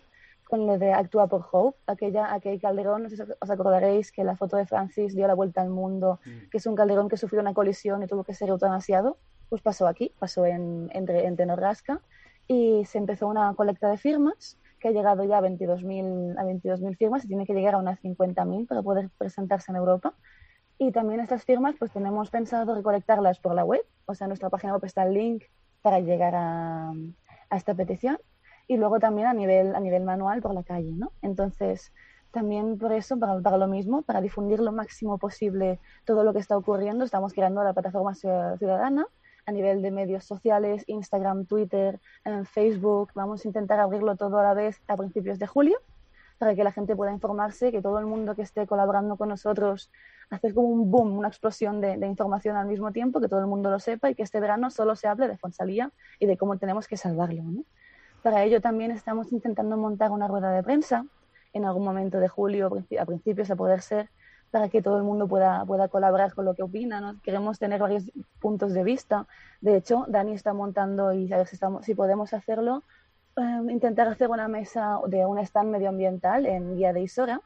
[0.50, 4.24] con lo de Actúa por Hope, aquella, aquel calderón, no sé si os acordaréis que
[4.24, 6.50] la foto de Francis dio la vuelta al mundo, mm.
[6.50, 9.86] que es un calderón que sufrió una colisión y tuvo que ser eutanasiado, pues pasó
[9.86, 12.02] aquí, pasó en, entre, en Tenorrasca,
[12.48, 16.80] y se empezó una colecta de firmas que ha llegado ya a 22.000 a 22
[16.98, 20.16] firmas y tiene que llegar a unas 50.000 para poder presentarse en Europa.
[20.80, 24.50] Y también estas firmas, pues tenemos pensado recolectarlas por la web, o sea, en nuestra
[24.50, 25.44] página web está el link
[25.84, 26.92] para llegar a,
[27.52, 28.18] a esta petición
[28.70, 31.12] y luego también a nivel, a nivel manual por la calle, ¿no?
[31.24, 31.92] Entonces,
[32.30, 36.40] también por eso, para, para, lo mismo, para difundir lo máximo posible todo lo que
[36.40, 39.08] está ocurriendo, estamos creando la plataforma ciudadana
[39.48, 42.00] a nivel de medios sociales, Instagram, Twitter,
[42.46, 43.10] Facebook.
[43.16, 45.80] Vamos a intentar abrirlo todo a la vez a principios de julio
[46.38, 49.90] para que la gente pueda informarse, que todo el mundo que esté colaborando con nosotros
[50.30, 53.48] hacer como un boom, una explosión de, de, información al mismo tiempo, que todo el
[53.48, 56.60] mundo lo sepa y que este verano solo se hable de Fonsalía y de cómo
[56.60, 57.42] tenemos que salvarlo.
[57.42, 57.64] ¿no?
[58.22, 61.06] Para ello también estamos intentando montar una rueda de prensa
[61.54, 64.10] en algún momento de julio, a principios a poder ser,
[64.52, 67.00] para que todo el mundo pueda, pueda colaborar con lo que opina.
[67.00, 67.20] ¿no?
[67.22, 69.26] Queremos tener varios puntos de vista.
[69.62, 72.84] De hecho, Dani está montando y a ver si, podemos hacerlo,
[73.38, 77.42] eh, intentar hacer una mesa de un stand medioambiental en Guía de Isora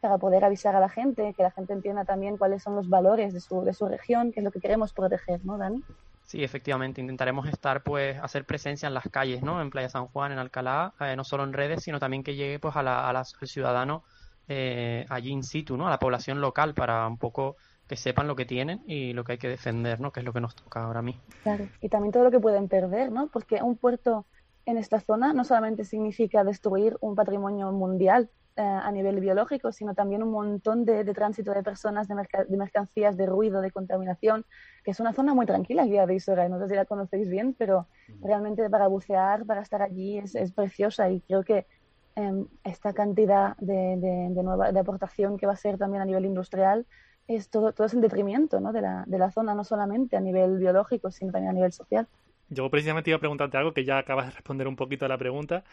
[0.00, 3.32] para poder avisar a la gente, que la gente entienda también cuáles son los valores
[3.32, 5.82] de su, de su región, que es lo que queremos proteger, ¿no, Dani?
[6.28, 9.62] Sí, efectivamente, intentaremos estar, pues, hacer presencia en las calles, ¿no?
[9.62, 12.58] En Playa San Juan, en Alcalá, eh, no solo en redes, sino también que llegue,
[12.58, 14.04] pues, a la, al ciudadano
[14.46, 15.86] eh, allí in situ, ¿no?
[15.86, 17.56] A la población local para un poco
[17.88, 20.12] que sepan lo que tienen y lo que hay que defender, ¿no?
[20.12, 21.22] Que es lo que nos toca ahora mismo.
[21.44, 23.28] Claro, y también todo lo que pueden perder, ¿no?
[23.28, 24.26] Porque un puerto
[24.66, 29.94] en esta zona no solamente significa destruir un patrimonio mundial, eh, a nivel biológico, sino
[29.94, 32.16] también un montón de, tránsito de personas, de,
[32.56, 34.44] mercancías, de ruido, de contaminación,
[34.82, 37.54] que es una zona muy tranquila aquí de Isora, no sé si la conocéis bien,
[37.56, 37.86] pero
[38.20, 41.68] realmente para bucear, para estar allí es, preciosa y creo que
[42.16, 46.24] em, esta cantidad de, de, nueva, de aportación que va a ser también a nivel
[46.24, 46.84] industrial
[47.28, 48.72] es todo, todo es en detrimento ¿no?
[48.72, 52.08] de, la, de la zona, no solamente a nivel biológico, sino también a nivel social.
[52.50, 55.18] Yo precisamente iba a preguntarte algo que ya acabas de responder un poquito a la
[55.18, 55.64] pregunta,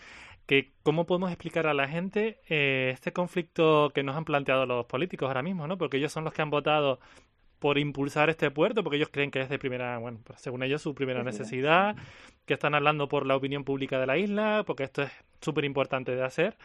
[0.46, 4.86] que cómo podemos explicar a la gente eh, este conflicto que nos han planteado los
[4.86, 5.78] políticos ahora mismo, ¿no?
[5.78, 7.00] Porque ellos son los que han votado
[7.60, 10.82] por impulsar este puerto, porque ellos creen que es de primera, bueno, pues según ellos
[10.82, 11.96] su primera necesidad,
[12.46, 15.12] que están hablando por la opinión pública de la isla, porque esto es
[15.42, 16.58] súper importante de hacer.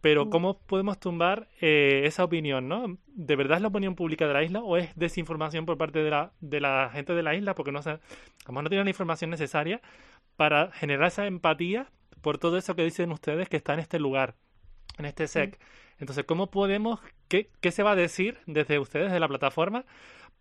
[0.00, 0.30] Pero mm.
[0.30, 2.98] ¿cómo podemos tumbar eh, esa opinión, no?
[3.06, 6.10] ¿De verdad es la opinión pública de la isla o es desinformación por parte de
[6.10, 7.54] la, de la gente de la isla?
[7.54, 7.98] Porque no, se,
[8.44, 9.80] como no tienen la información necesaria
[10.36, 14.34] para generar esa empatía por todo eso que dicen ustedes que está en este lugar,
[14.98, 15.58] en este SEC.
[15.98, 19.84] Entonces, ¿cómo podemos, qué, qué se va a decir desde ustedes, de la plataforma,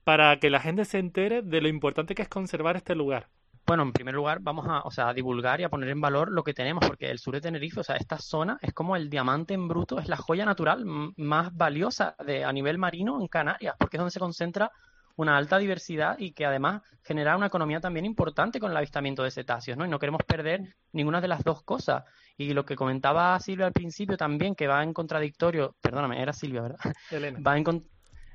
[0.03, 3.29] para que la gente se entere de lo importante que es conservar este lugar?
[3.67, 6.31] Bueno, en primer lugar, vamos a, o sea, a divulgar y a poner en valor
[6.31, 9.09] lo que tenemos, porque el sur de Tenerife, o sea, esta zona es como el
[9.09, 10.85] diamante en bruto, es la joya natural
[11.17, 14.71] más valiosa de, a nivel marino en Canarias, porque es donde se concentra
[15.17, 19.31] una alta diversidad y que además genera una economía también importante con el avistamiento de
[19.31, 19.85] cetáceos, ¿no?
[19.85, 22.05] Y no queremos perder ninguna de las dos cosas.
[22.37, 26.61] Y lo que comentaba Silvia al principio también, que va en contradictorio, perdóname, era Silvia,
[26.61, 26.79] ¿verdad?
[27.11, 27.39] Elena.
[27.45, 27.65] Va en,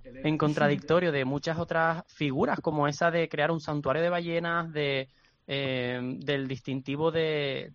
[0.04, 5.08] en contradictorio de muchas otras figuras, como esa de crear un santuario de ballenas, de
[5.46, 7.72] eh, del distintivo de,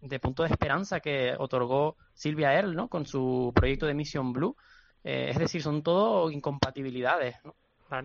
[0.00, 2.88] de, punto de esperanza que otorgó Silvia Earle ¿no?
[2.88, 4.56] con su proyecto de Mission Blue.
[5.04, 7.36] Eh, es decir, son todo incompatibilidades.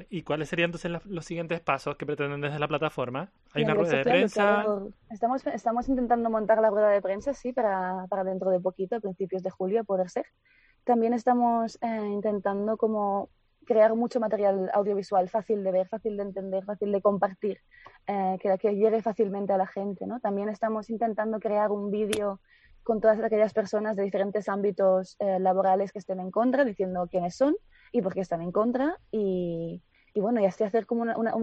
[0.10, 3.30] ¿Y cuáles serían entonces los siguientes pasos que pretenden desde la plataforma?
[3.54, 4.66] ¿Hay una rueda de prensa?
[5.10, 9.02] Estamos, estamos intentando montar la rueda de prensa, sí, para, para dentro de poquito, a
[9.02, 10.26] principios de julio, poder ser.
[10.86, 13.30] También estamos eh, intentando como
[13.66, 17.60] crear mucho material audiovisual fácil de ver, fácil de entender, fácil de compartir,
[18.08, 20.06] eh, que, llegue fácilmente a la gente.
[20.22, 22.40] También estamos intentando crear un vídeo
[22.84, 27.36] con todas aquellas personas de diferentes ámbitos eh, laborales que estén en contra, diciendo quiénes
[27.36, 27.56] son
[27.92, 28.98] y por qué están en contra.
[29.12, 29.82] Y,
[30.16, 31.34] bueno, y así hacer como una, una,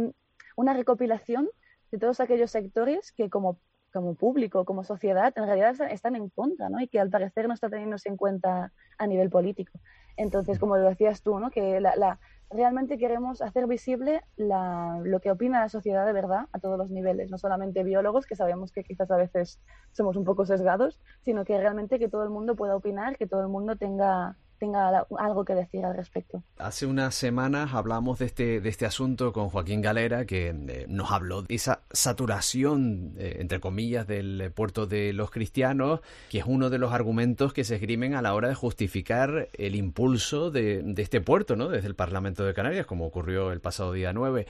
[0.56, 1.48] una, recopilación
[1.90, 3.58] de todos aquellos sectores que como,
[3.92, 6.80] como público, como sociedad, en realidad están en contra ¿no?
[6.80, 9.72] y que al parecer no está teniéndose en cuenta a nivel político.
[10.20, 11.50] Entonces, como lo decías tú, ¿no?
[11.50, 12.18] que la,
[12.50, 17.30] realmente queremos hacer visible lo que opina la sociedad de verdad a todos los niveles,
[17.30, 19.60] no solamente biólogos, que sabemos que quizás a veces
[19.92, 23.40] somos un poco sesgados, sino que realmente que todo el mundo pueda opinar, que todo
[23.40, 26.44] el mundo tenga, tenga algo que decir al respecto.
[26.58, 31.10] Hace unas semanas hablamos de este, de este asunto con Joaquín Galera, que eh, nos
[31.10, 36.70] habló de esa saturación, eh, entre comillas, del puerto de los cristianos, que es uno
[36.70, 41.22] de los argumentos que se esgrimen a la hora de justificar el impulso de, este
[41.22, 41.70] puerto, ¿no?
[41.70, 44.46] Desde el Parlamento de Canarias, como ocurrió el pasado día 9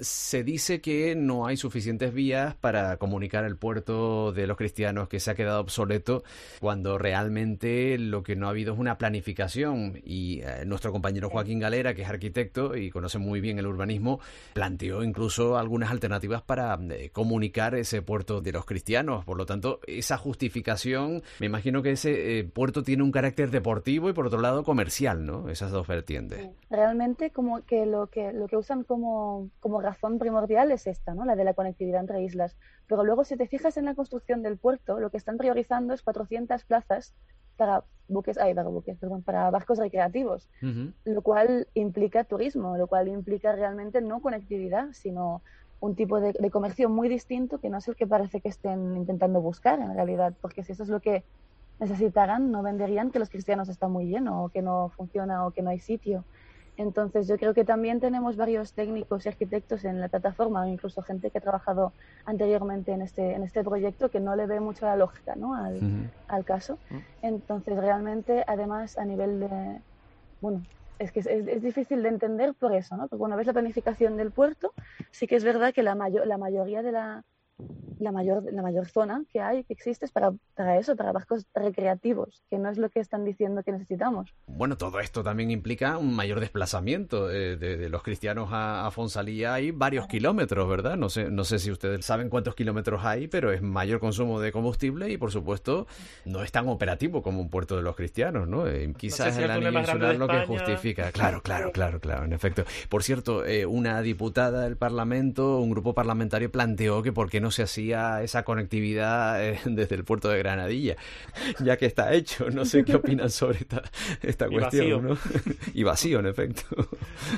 [0.00, 5.20] se dice que no hay suficientes vías para comunicar el puerto de los cristianos que
[5.20, 6.22] se ha quedado obsoleto
[6.60, 11.58] cuando realmente lo que no ha habido es una planificación y eh, nuestro compañero Joaquín
[11.58, 14.20] Galera, que es arquitecto y conoce muy bien el urbanismo,
[14.52, 19.24] planteó incluso algunas alternativas para eh, comunicar ese puerto de los cristianos.
[19.24, 24.08] Por lo tanto, esa justificación, me imagino que ese eh, puerto tiene un carácter deportivo
[24.08, 25.48] y por otro lado comercial, ¿no?
[25.48, 26.48] Esas dos vertientes.
[26.70, 31.24] Realmente como que lo que lo que usan como, como razón primordial es esta, ¿no?
[31.24, 32.56] la de la conectividad entre islas.
[32.86, 36.02] Pero luego, si te fijas en la construcción del puerto, lo que están priorizando es
[36.02, 37.14] 400 plazas
[37.56, 40.48] para buques, ay, para buques, perdón, para barcos recreativos,
[41.04, 45.42] lo cual implica turismo, lo cual implica realmente no conectividad, sino
[45.80, 48.96] un tipo de, de, comercio muy distinto que no es el que parece que estén
[48.96, 51.24] intentando buscar en realidad, porque si eso es lo que
[51.78, 55.62] necesitaran, no venderían que los cristianos están muy llenos o que no funciona o que
[55.62, 56.24] no hay sitio.
[56.76, 61.02] Entonces, yo creo que también tenemos varios técnicos y arquitectos en la plataforma, o incluso
[61.02, 61.92] gente que ha trabajado
[62.24, 65.54] anteriormente en este, en este proyecto, que no le ve mucho la lógica ¿no?
[65.54, 66.78] al, al caso.
[67.22, 69.80] Entonces, realmente, además, a nivel de.
[70.40, 70.62] Bueno,
[70.98, 73.08] es que es, es, difícil de entender por eso, ¿no?
[73.08, 74.72] Porque una vez la planificación del puerto,
[75.10, 77.24] sí que es verdad que la, mayor, la mayoría de la,
[77.98, 81.46] la mayor, la mayor zona que hay, que existe, es para, para eso, para barcos
[81.54, 84.34] recreativos, que no es lo que están diciendo que necesitamos.
[84.46, 88.90] Bueno, todo esto también implica un mayor desplazamiento eh, de, de, los cristianos a, a,
[88.90, 89.54] Fonsalía.
[89.54, 90.96] Hay varios kilómetros, ¿verdad?
[90.96, 94.52] No sé, no sé si ustedes saben cuántos kilómetros hay, pero es mayor consumo de
[94.52, 95.86] combustible y, por supuesto,
[96.24, 98.66] no es tan operativo como un puerto de los cristianos, ¿no?
[98.66, 101.12] Eh, quizás no sé si el anillo insular lo que justifica.
[101.12, 102.64] Claro, claro, claro, claro, en efecto.
[102.88, 107.45] Por cierto, eh, una diputada del Parlamento, un grupo parlamentario planteó que por qué no
[107.50, 110.96] se hacía esa conectividad eh, desde el puerto de Granadilla,
[111.60, 112.50] ya que está hecho.
[112.50, 113.82] No sé qué opinan sobre esta,
[114.22, 115.08] esta cuestión.
[115.08, 115.18] ¿no?
[115.74, 116.62] y vacío, en efecto.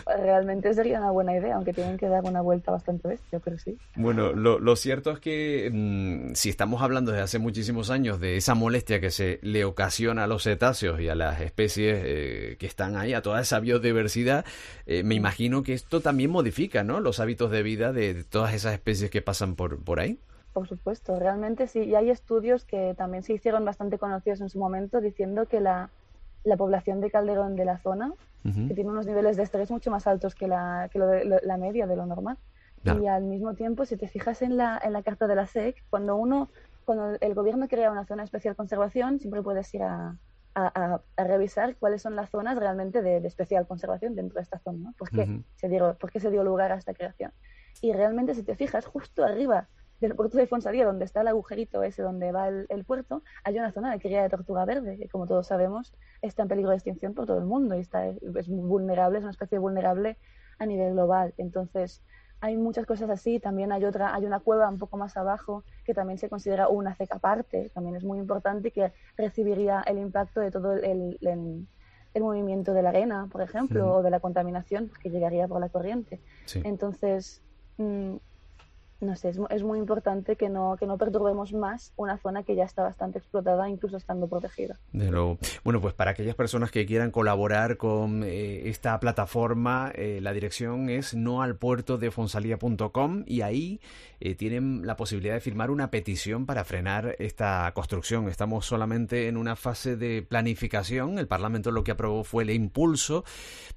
[0.06, 3.76] Realmente sería una buena idea, aunque tienen que dar una vuelta bastante bestia, pero sí.
[3.96, 8.36] Bueno, lo, lo cierto es que mmm, si estamos hablando desde hace muchísimos años de
[8.36, 12.66] esa molestia que se le ocasiona a los cetáceos y a las especies eh, que
[12.66, 14.44] están ahí, a toda esa biodiversidad,
[14.86, 17.00] eh, me imagino que esto también modifica ¿no?
[17.00, 20.20] los hábitos de vida de, de todas esas especies que pasan por, por ahí.
[20.52, 21.80] Por supuesto, realmente sí.
[21.80, 25.90] Y hay estudios que también se hicieron bastante conocidos en su momento diciendo que la,
[26.44, 28.68] la población de calderón de la zona, uh -huh.
[28.68, 31.36] que tiene unos niveles de estrés mucho más altos que la, que lo de, lo,
[31.42, 32.38] la media de lo normal.
[32.82, 33.02] Claro.
[33.02, 35.84] Y al mismo tiempo, si te fijas en la, en la carta de la SEC,
[35.90, 36.48] cuando uno,
[36.84, 40.16] cuando el gobierno crea una zona de especial conservación, siempre puedes ir a,
[40.54, 44.58] a, a, revisar cuáles son las zonas realmente de, de, especial conservación dentro de esta
[44.58, 44.92] zona, ¿no?
[44.96, 45.44] ¿Por qué, uh -huh.
[45.56, 47.32] se dio, ¿Por qué se dio lugar a esta creación?
[47.82, 49.68] Y realmente, si te fijas, justo arriba
[50.00, 53.58] del puerto de Fonsalía, donde está el agujerito ese donde va el, el, puerto, hay
[53.58, 55.92] una zona de cría de tortuga verde, que como todos sabemos
[56.22, 59.32] está en peligro de extinción por todo el mundo y está, es vulnerable, es una
[59.32, 60.16] especie vulnerable
[60.58, 61.34] a nivel global.
[61.36, 62.02] Entonces,
[62.40, 63.40] hay muchas cosas así.
[63.40, 66.94] También hay otra, hay una cueva un poco más abajo que también se considera una
[66.94, 71.66] ceca aparte, también es muy importante y que recibiría el impacto de todo el, el,
[72.14, 73.90] el movimiento de la arena, por ejemplo, sí.
[73.90, 76.20] o de la contaminación que llegaría por la corriente.
[76.46, 76.60] Sí.
[76.64, 77.42] Entonces,
[77.76, 78.16] mmm,
[79.00, 82.64] no sé, es, muy importante que no, que no perturbemos más una zona que ya
[82.64, 84.76] está bastante explotada, incluso estando protegida.
[84.92, 85.38] Bueno,
[85.80, 91.14] pues para aquellas personas que quieran colaborar con eh, esta plataforma, eh, la dirección es
[91.14, 93.80] noalpuertodefonsalía.com y ahí
[94.20, 98.28] eh, tienen la posibilidad de firmar una petición para frenar esta construcción.
[98.28, 101.20] Estamos solamente en una fase de planificación.
[101.20, 103.24] El Parlamento lo que aprobó fue el impulso,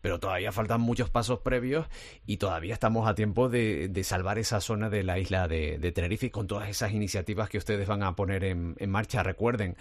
[0.02, 1.86] pero todavía faltan muchos pasos previos
[2.26, 5.92] y todavía estamos a tiempo de, de salvar esa zona de la isla de, de,
[5.92, 9.24] Tenerife con todas esas iniciativas que ustedes van a poner en, en marcha.
[9.24, 9.76] Recuerden,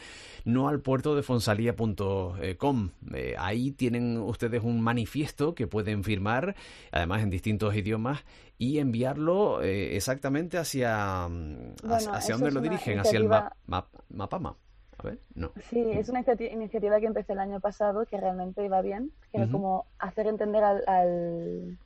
[0.45, 2.91] no al puerto de fonsalía.com.
[3.15, 6.55] Eh, ahí tienen ustedes un manifiesto que pueden firmar,
[6.93, 8.25] además en distintos idiomas,
[8.59, 13.87] y enviarlo eh, exactamente hacia, mm, bueno, hacia dónde lo dirigen, hacia el map, map,
[14.11, 14.57] Mapama.
[14.99, 15.53] A ver, no.
[15.71, 19.47] Sí, es una iniciativa que empecé el año pasado que realmente iba bien, que era
[19.47, 19.53] uh -huh.
[19.53, 21.79] como hacer entender al, al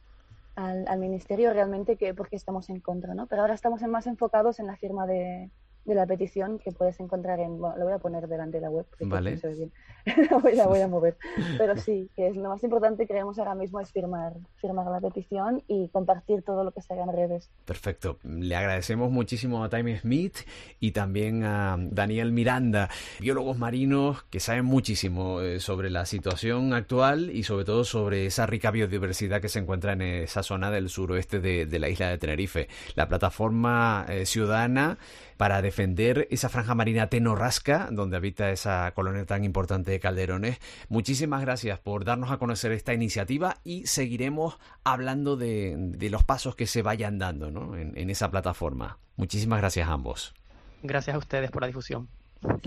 [0.57, 3.27] al, al, ministerio realmente que porque estamos en contra, ¿no?
[3.27, 5.51] Pero ahora estamos en más enfocados en la firma de,
[5.85, 8.71] de la petición que puedes encontrar en, bueno, lo voy a poner delante de la
[8.71, 9.37] web, vale.
[9.37, 9.73] se ve bien.
[10.31, 11.17] la, voy, la voy a mover.
[11.59, 15.63] Pero sí, que es lo más importante creemos ahora mismo es firmar, firmar la petición
[15.67, 17.51] y compartir todo lo que se haga en redes.
[17.65, 18.19] Perfecto.
[18.23, 20.39] Le agradecemos muchísimo a Time Smith
[20.81, 22.89] y también a Daniel Miranda,
[23.21, 28.47] biólogos marinos que saben muchísimo eh, sobre la situación actual y sobre todo sobre esa
[28.47, 32.19] rica biodiversidad que se encuentra en esa zona del suroeste de, de la isla de
[32.19, 32.69] Tenerife.
[32.95, 34.99] La plataforma eh, ciudadana
[35.37, 40.59] para defender esa franja marina tenorrasca donde habita esa colonia tan importante de calderones.
[40.89, 46.55] Muchísimas gracias por darnos a conocer esta iniciativa y seguiremos hablando de, de los pasos
[46.57, 47.77] que se vayan dando ¿no?
[47.77, 48.99] en, en esa plataforma.
[49.17, 50.35] Muchísimas gracias a ambos.
[50.83, 52.09] Gracias a ustedes por la difusión.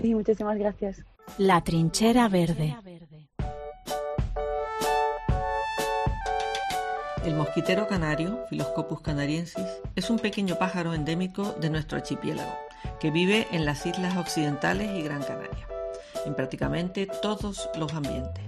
[0.00, 1.04] Sí, muchísimas gracias.
[1.36, 2.74] La trinchera verde.
[7.28, 12.58] El mosquitero canario, Philoscopus canariensis, es un pequeño pájaro endémico de nuestro archipiélago,
[13.00, 15.68] que vive en las islas occidentales y Gran Canaria,
[16.24, 18.42] en prácticamente todos los ambientes.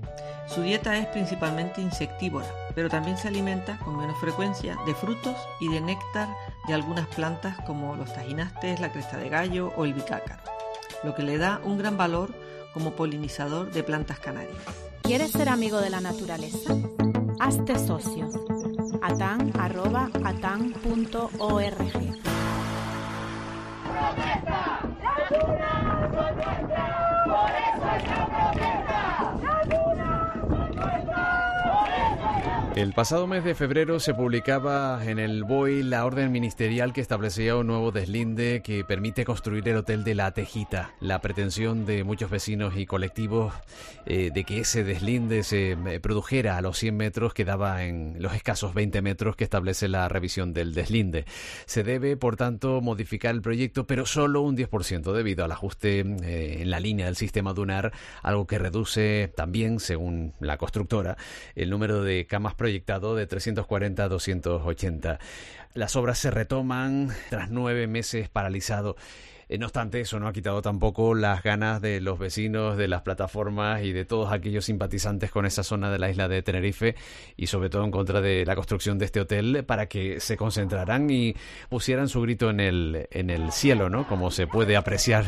[0.46, 5.68] Su dieta es principalmente insectívora, pero también se alimenta con menos frecuencia de frutos y
[5.68, 6.28] de néctar
[6.66, 10.42] de algunas plantas como los tajinastes, la cresta de gallo o el bicácaro,
[11.04, 12.32] lo que le da un gran valor
[12.72, 14.56] como polinizador de plantas canarias.
[15.02, 16.72] ¿Quieres ser amigo de la naturaleza?
[17.40, 18.49] Hazte socio.
[20.24, 20.80] atan.org.
[23.92, 24.80] ¡La!
[27.24, 28.04] ¡Por eso es
[29.42, 30.12] ¡La luna
[30.48, 31.26] son nuestra!
[31.64, 36.06] ¡Por eso es la El pasado mes de febrero se publicaba en el BOI la
[36.06, 40.94] orden ministerial que establecía un nuevo deslinde que permite construir el Hotel de la Tejita.
[40.98, 43.52] La pretensión de muchos vecinos y colectivos
[44.06, 48.16] eh, de que ese deslinde se eh, produjera a los 100 metros que daba en
[48.18, 51.26] los escasos 20 metros que establece la revisión del deslinde.
[51.66, 56.62] Se debe, por tanto, modificar el proyecto, pero solo un 10% debido al ajuste eh,
[56.62, 61.18] en la línea del sistema dunar, algo que reduce también, según la constructora,
[61.54, 65.18] el número de camas proyectado de 340 a 280.
[65.74, 68.94] Las obras se retoman tras nueve meses paralizado.
[69.48, 73.02] Eh, No obstante, eso no ha quitado tampoco las ganas de los vecinos, de las
[73.02, 76.94] plataformas y de todos aquellos simpatizantes con esa zona de la isla de Tenerife
[77.36, 81.10] y sobre todo en contra de la construcción de este hotel para que se concentraran
[81.10, 81.34] y
[81.68, 84.06] pusieran su grito en el, en el cielo, ¿no?
[84.06, 85.24] Como se puede apreciar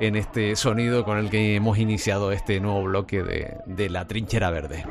[0.00, 4.50] en este sonido con el que hemos iniciado este nuevo bloque de, de la trinchera
[4.50, 4.86] verde.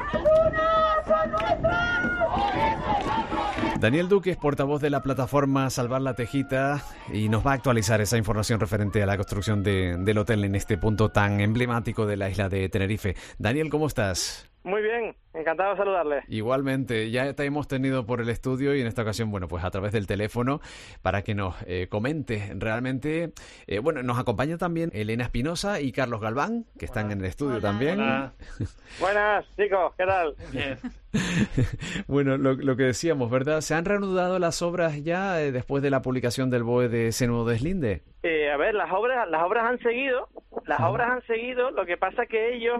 [3.79, 8.01] Daniel Duque es portavoz de la plataforma Salvar la Tejita y nos va a actualizar
[8.01, 12.17] esa información referente a la construcción de- del hotel en este punto tan emblemático de
[12.17, 13.15] la isla de Tenerife.
[13.37, 14.49] Daniel, ¿cómo estás?
[14.65, 16.23] Muy bien, encantado de saludarle.
[16.27, 19.69] Igualmente, ya te hemos tenido por el estudio y en esta ocasión, bueno, pues a
[19.69, 20.59] través del teléfono
[21.03, 23.31] para que nos eh, comente realmente.
[23.67, 27.61] eh, bueno, nos acompaña también Elena Espinosa y Carlos Galván, que están en el estudio
[27.61, 27.99] también.
[27.99, 28.33] Hola.
[28.99, 30.35] Buenas, chicos, ¿qué tal?
[32.07, 33.61] Bueno, lo, lo que decíamos, ¿verdad?
[33.61, 37.27] ¿Se han reanudado las obras ya eh, después de la publicación del BOE de ese
[37.27, 38.01] nuevo deslinde?
[38.23, 40.27] Eh, a ver, las obras, las obras han seguido,
[40.65, 42.79] las obras han seguido, lo que pasa que ellos,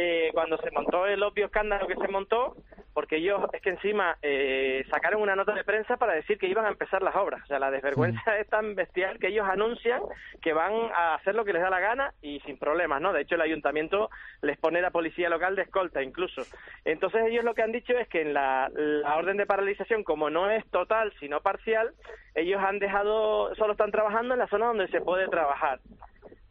[0.00, 2.54] eh, cuando se montó el obvio escándalo que se montó,
[2.94, 6.66] porque ellos es que encima eh, sacaron una nota de prensa para decir que iban
[6.66, 10.00] a empezar las obras, o sea, la desvergüenza es tan bestial que ellos anuncian
[10.40, 13.12] que van a hacer lo que les da la gana y sin problemas, ¿no?
[13.12, 14.08] De hecho, el ayuntamiento
[14.40, 16.42] les pone la policía local de escolta incluso.
[16.84, 20.30] Entonces ellos lo que han dicho es que en la, la orden de paralización, como
[20.30, 21.92] no es total, sino parcial,
[22.36, 25.80] ellos han dejado, solo están trabajando en la zona donde se puede trabajar.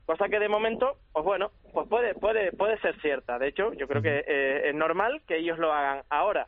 [0.08, 3.38] Cosa que de momento, pues bueno, pues puede, puede, puede ser cierta.
[3.38, 6.48] De hecho, yo creo que eh, es normal que ellos lo hagan ahora.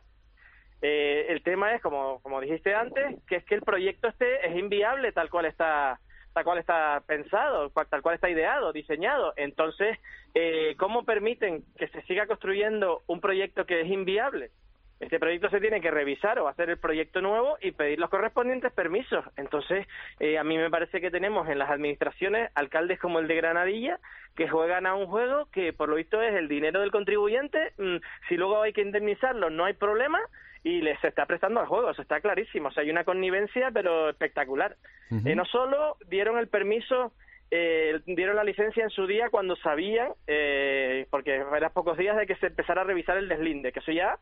[0.80, 4.56] Eh, el tema es, como, como dijiste antes, que es que el proyecto este es
[4.56, 6.00] inviable tal cual está
[6.32, 9.34] tal cual está pensado, tal cual está ideado, diseñado.
[9.36, 9.98] Entonces,
[10.32, 14.52] eh, ¿cómo permiten que se siga construyendo un proyecto que es inviable?
[15.00, 18.70] Este proyecto se tiene que revisar o hacer el proyecto nuevo y pedir los correspondientes
[18.72, 19.24] permisos.
[19.36, 19.86] Entonces,
[20.18, 23.98] eh, a mí me parece que tenemos en las administraciones alcaldes como el de Granadilla
[24.36, 27.72] que juegan a un juego que por lo visto es el dinero del contribuyente.
[27.78, 27.96] mm,
[28.28, 30.20] si luego hay que indemnizarlo, no hay problema
[30.62, 32.68] y les está prestando al juego, eso está clarísimo.
[32.68, 34.76] O sea, hay una connivencia, pero espectacular.
[35.24, 37.12] Eh, no solo dieron el permiso,
[37.50, 42.26] eh, dieron la licencia en su día cuando sabían, eh, porque eran pocos días de
[42.26, 44.18] que se empezara a revisar el deslinde, que eso ya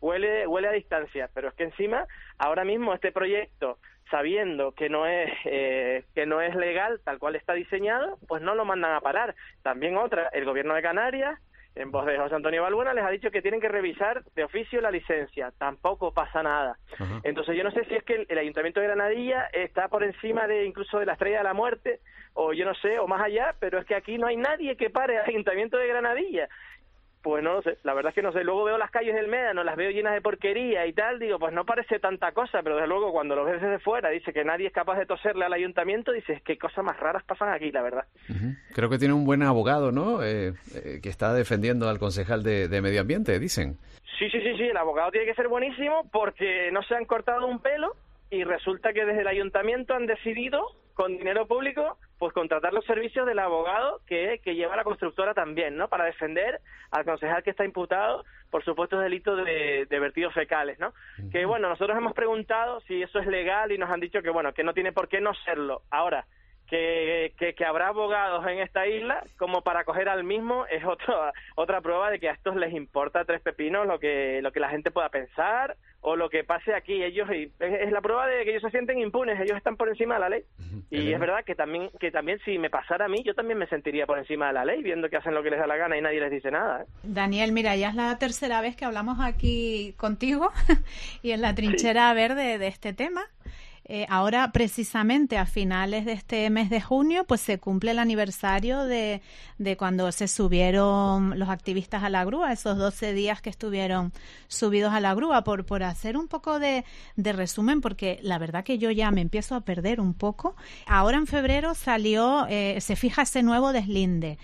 [0.00, 2.06] huele, huele a distancia, pero es que encima,
[2.38, 3.78] ahora mismo este proyecto,
[4.10, 8.54] sabiendo que no es eh, que no es legal tal cual está diseñado, pues no
[8.54, 9.34] lo mandan a parar.
[9.62, 11.38] También otra, el gobierno de Canarias
[11.76, 14.80] en voz de José Antonio Balbuena, les ha dicho que tienen que revisar de oficio
[14.80, 15.52] la licencia.
[15.58, 16.78] Tampoco pasa nada.
[17.22, 20.64] Entonces yo no sé si es que el, Ayuntamiento de Granadilla está por encima de
[20.64, 22.00] incluso de la Estrella de la Muerte,
[22.32, 24.90] o yo no sé, o más allá, pero es que aquí no hay nadie que
[24.90, 26.48] pare al Ayuntamiento de Granadilla.
[27.26, 28.44] Pues no lo sé, la verdad es que no sé.
[28.44, 31.52] Luego veo las calles del Médano, las veo llenas de porquería y tal, digo, pues
[31.52, 34.68] no parece tanta cosa, pero desde luego cuando lo ves desde fuera, dice que nadie
[34.68, 38.04] es capaz de toserle al ayuntamiento, dices, qué cosas más raras pasan aquí, la verdad.
[38.72, 40.22] Creo que tiene un buen abogado, ¿no?
[40.22, 43.76] Eh, eh, que está defendiendo al concejal de, de Medio Ambiente, dicen.
[44.20, 47.48] Sí, sí, sí, sí, el abogado tiene que ser buenísimo porque no se han cortado
[47.48, 47.96] un pelo
[48.30, 50.64] y resulta que desde el ayuntamiento han decidido,
[50.96, 55.76] con dinero público, pues contratar los servicios del abogado que, que lleva la constructora también,
[55.76, 55.88] ¿no?
[55.88, 60.94] Para defender al concejal que está imputado por supuestos delitos de, de vertidos fecales, ¿no?
[61.30, 64.54] Que bueno, nosotros hemos preguntado si eso es legal y nos han dicho que bueno,
[64.54, 65.82] que no tiene por qué no serlo.
[65.90, 66.24] Ahora,
[66.66, 71.80] que, que, habrá abogados en esta isla como para coger al mismo es otra otra
[71.80, 74.90] prueba de que a estos les importa tres pepinos lo que lo que la gente
[74.90, 77.02] pueda pensar o lo que pase aquí.
[77.02, 80.14] Ellos y es, la prueba de que ellos se sienten impunes ellos están por encima
[80.14, 80.44] de la ley.
[80.88, 83.66] Y es verdad que también que también si me pasara a mí yo también me
[83.66, 85.98] sentiría por encima de la ley viendo que hacen lo que les da la gana
[85.98, 86.86] y nadie les dice nada ¿eh?
[87.02, 90.52] Daniel mira ya es la tercera vez que hablamos aquí contigo
[91.22, 93.26] y en la trinchera verde de este tema
[93.88, 98.84] eh, ahora, precisamente a finales de este mes de junio, pues se cumple el aniversario
[98.84, 99.22] de,
[99.58, 104.12] de cuando se subieron los activistas a la grúa, esos 12 días que estuvieron
[104.48, 106.84] subidos a la grúa, por, por hacer un poco de,
[107.14, 110.56] de resumen, porque la verdad que yo ya me empiezo a perder un poco.
[110.86, 114.38] Ahora en febrero salió, eh, se fija ese nuevo deslinde.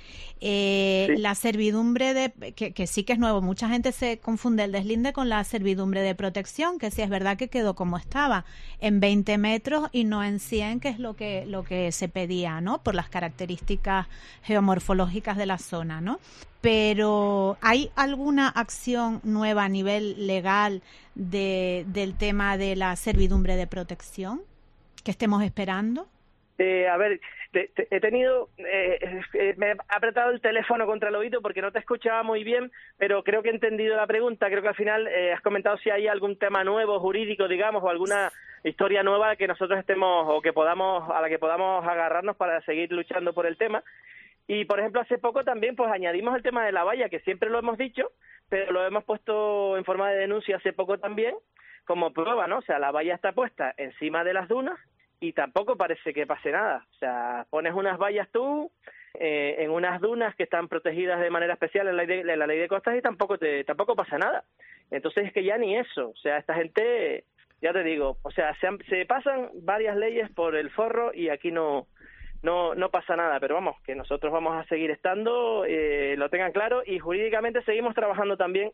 [0.44, 4.72] Eh, La servidumbre de, que, que, sí que es nuevo, mucha gente se confunde el
[4.72, 8.44] deslinde con la servidumbre de protección, que sí es verdad que quedó como estaba,
[8.80, 12.60] en 20 metros y no en 100, que es lo que, lo que se pedía,
[12.60, 12.82] ¿no?
[12.82, 14.08] Por las características
[14.42, 16.18] geomorfológicas de la zona, ¿no?
[16.60, 20.82] Pero ¿hay alguna acción nueva a nivel legal
[21.14, 24.40] de, del tema de la servidumbre de protección
[25.04, 26.08] que estemos esperando?
[26.58, 27.20] Eh, a ver,
[27.52, 31.78] he tenido, eh, eh, me he apretado el teléfono contra el oído porque no te
[31.78, 34.48] escuchaba muy bien, pero creo que he entendido la pregunta.
[34.48, 38.30] Creo que al final has comentado si hay algún tema nuevo, jurídico, digamos, o alguna
[38.64, 42.92] historia nueva que nosotros estemos o que podamos, a la que podamos agarrarnos para seguir
[42.92, 43.82] luchando por el tema.
[44.46, 47.48] Y, por ejemplo, hace poco también pues añadimos el tema de la valla, que siempre
[47.48, 48.10] lo hemos dicho,
[48.48, 51.34] pero lo hemos puesto en forma de denuncia hace poco también,
[51.84, 52.58] como prueba, ¿no?
[52.58, 54.78] O sea, la valla está puesta encima de las dunas
[55.22, 56.84] y tampoco parece que pase nada.
[56.90, 58.72] O sea, pones unas vallas tú
[59.14, 62.96] eh, en unas dunas que están protegidas de manera especial en la, ley de, costas
[62.96, 64.42] y tampoco te, tampoco pasa nada.
[64.90, 66.10] Entonces es que ya ni eso.
[66.10, 67.24] O sea, esta gente,
[67.60, 71.52] ya te digo, o sea, se, se pasan varias leyes por el forro y aquí
[71.52, 71.86] no
[72.42, 76.50] no no pasa nada, pero vamos, que nosotros vamos a seguir estando, eh, lo tengan
[76.50, 78.72] claro, y jurídicamente seguimos trabajando también.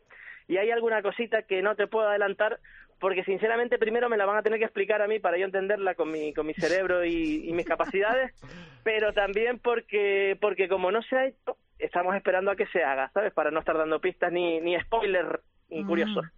[0.49, 2.59] Y hay alguna cosita que no te puedo adelantar
[2.99, 5.95] porque sinceramente primero me la van a tener que explicar a mí para yo entenderla
[5.95, 8.33] con mi, con mi cerebro y, mis capacidades,
[8.83, 13.09] pero también porque, porque como no se ha hecho, estamos esperando a que se haga,
[13.13, 13.31] ¿sabes?
[13.31, 15.39] Para no estar dando pistas ni, ni spoiler
[15.69, 16.25] incuriosos.
[16.25, 16.29] Mm.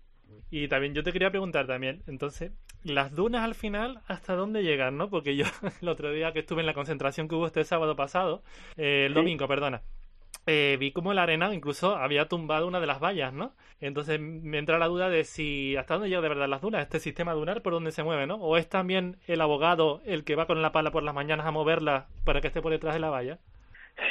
[0.52, 2.52] Y también yo te quería preguntar también, entonces,
[2.84, 5.10] las dunas al final, ¿hasta dónde llegan, no?
[5.10, 5.46] Porque yo
[5.82, 8.44] el otro día que estuve en la concentración que hubo este sábado pasado,
[8.76, 9.82] eh, el domingo, perdona,
[10.48, 13.54] eh, vi como la arena incluso había tumbado una de las vallas, ¿no?
[13.80, 17.00] Entonces me entra la duda de si hasta dónde llega de verdad las dunas, este
[17.00, 18.36] sistema dunar por dónde se mueve, ¿no?
[18.36, 21.52] O es también el abogado el que va con la pala por las mañanas a
[21.52, 23.38] moverla para que esté por detrás de la valla.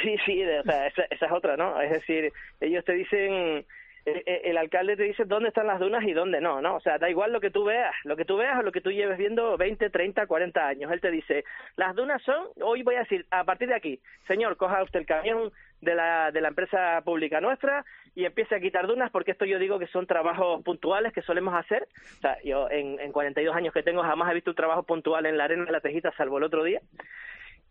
[0.01, 1.81] Sí, sí, o sea, esa, es otra, ¿no?
[1.81, 3.65] Es decir, ellos te dicen
[4.05, 6.75] el, alcalde te dice dónde están las dunas y dónde no, ¿no?
[6.75, 8.81] O sea, da igual lo que tú veas, lo que tú veas o lo que
[8.81, 10.91] tú lleves viendo 20, 30, 40 años.
[10.91, 11.43] Él te dice,
[11.75, 15.05] las dunas son, hoy voy a decir, a partir de aquí, señor, coja usted el
[15.05, 15.51] camión
[15.81, 17.83] de la, de la empresa pública nuestra
[18.15, 21.53] y empiece a quitar dunas porque esto yo digo que son trabajos puntuales que solemos
[21.55, 21.87] hacer.
[22.17, 25.25] O sea, yo en, en 42 años que tengo jamás he visto un trabajo puntual
[25.25, 26.81] en la arena de la Tejita salvo el otro día.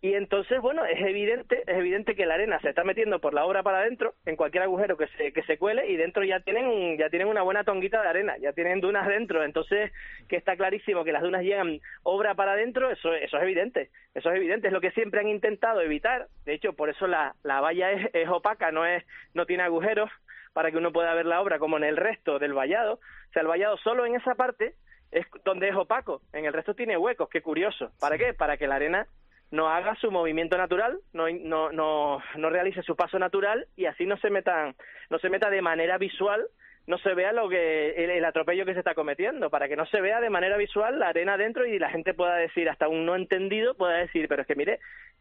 [0.02, 3.44] Y entonces, bueno, es evidente, es evidente que la arena se está metiendo por la
[3.44, 6.96] obra para adentro, en cualquier agujero que se, que se cuele, y dentro ya tienen,
[6.96, 9.92] ya tienen una buena tonguita de arena, ya tienen dunas dentro, entonces,
[10.26, 14.30] que está clarísimo que las dunas llegan obra para adentro, eso, eso es evidente, eso
[14.30, 17.60] es evidente, es lo que siempre han intentado evitar, de hecho, por eso la, la
[17.60, 20.10] valla es, es opaca, no es, no tiene agujeros
[20.54, 23.42] para que uno pueda ver la obra como en el resto del vallado, o sea,
[23.42, 24.76] el vallado solo en esa parte
[25.10, 28.32] es donde es opaco, en el resto tiene huecos, qué curioso, ¿para qué?
[28.32, 29.06] Para que la arena
[29.50, 34.06] no haga su movimiento natural, no, no, no, no realice su paso natural y así
[34.06, 34.74] no se metan,
[35.10, 36.46] no se meta de manera visual,
[36.86, 40.00] no se vea lo que el, atropello que se está cometiendo, para que no se
[40.00, 43.16] vea de manera visual la arena dentro y la gente pueda decir, hasta un no
[43.16, 44.80] entendido pueda decir, pero es que mire,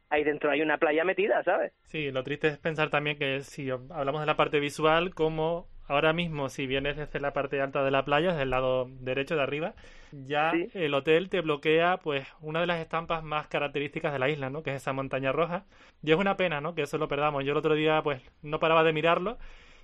[0.10, 1.74] ahí dentro hay una playa metida, ¿sabes?
[1.84, 6.14] Sí, lo triste es pensar también que si hablamos de la parte visual, como ahora
[6.14, 9.42] mismo, si vienes desde la parte alta de la playa, desde el lado derecho de
[9.42, 9.74] arriba,
[10.12, 14.50] ya el hotel te bloquea pues una de las estampas más características de la isla,
[14.50, 14.64] ¿no?
[14.64, 15.66] Que es esa montaña roja.
[16.04, 16.76] Y es una pena, ¿no?
[16.76, 17.44] Que eso lo perdamos.
[17.44, 19.38] Yo el otro día pues no paraba de mirarlo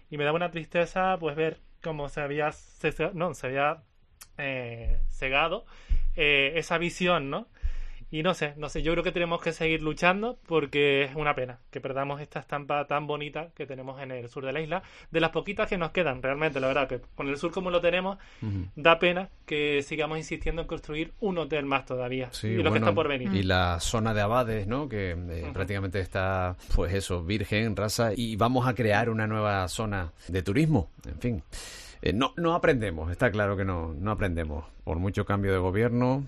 [0.09, 2.51] y me daba una tristeza pues ver cómo se había,
[3.13, 3.83] no, se había
[4.37, 5.65] eh, cegado
[6.15, 7.47] eh, esa visión, ¿no?
[8.11, 11.35] Y no sé, no sé, yo creo que tenemos que seguir luchando porque es una
[11.35, 14.83] pena que perdamos esta estampa tan bonita que tenemos en el sur de la isla,
[15.11, 17.81] de las poquitas que nos quedan, realmente, la verdad, que con el sur como lo
[17.81, 18.17] tenemos,
[18.75, 22.93] da pena que sigamos insistiendo en construir un hotel más todavía, y lo que está
[22.93, 23.33] por venir.
[23.33, 24.87] Y la zona de Abades, ¿no?
[24.87, 30.11] Que eh, prácticamente está, pues eso, virgen, raza, y vamos a crear una nueva zona
[30.27, 31.43] de turismo, en fin.
[32.01, 34.65] Eh, no, no aprendemos, está claro que no, no aprendemos.
[34.83, 36.25] Por mucho cambio de gobierno,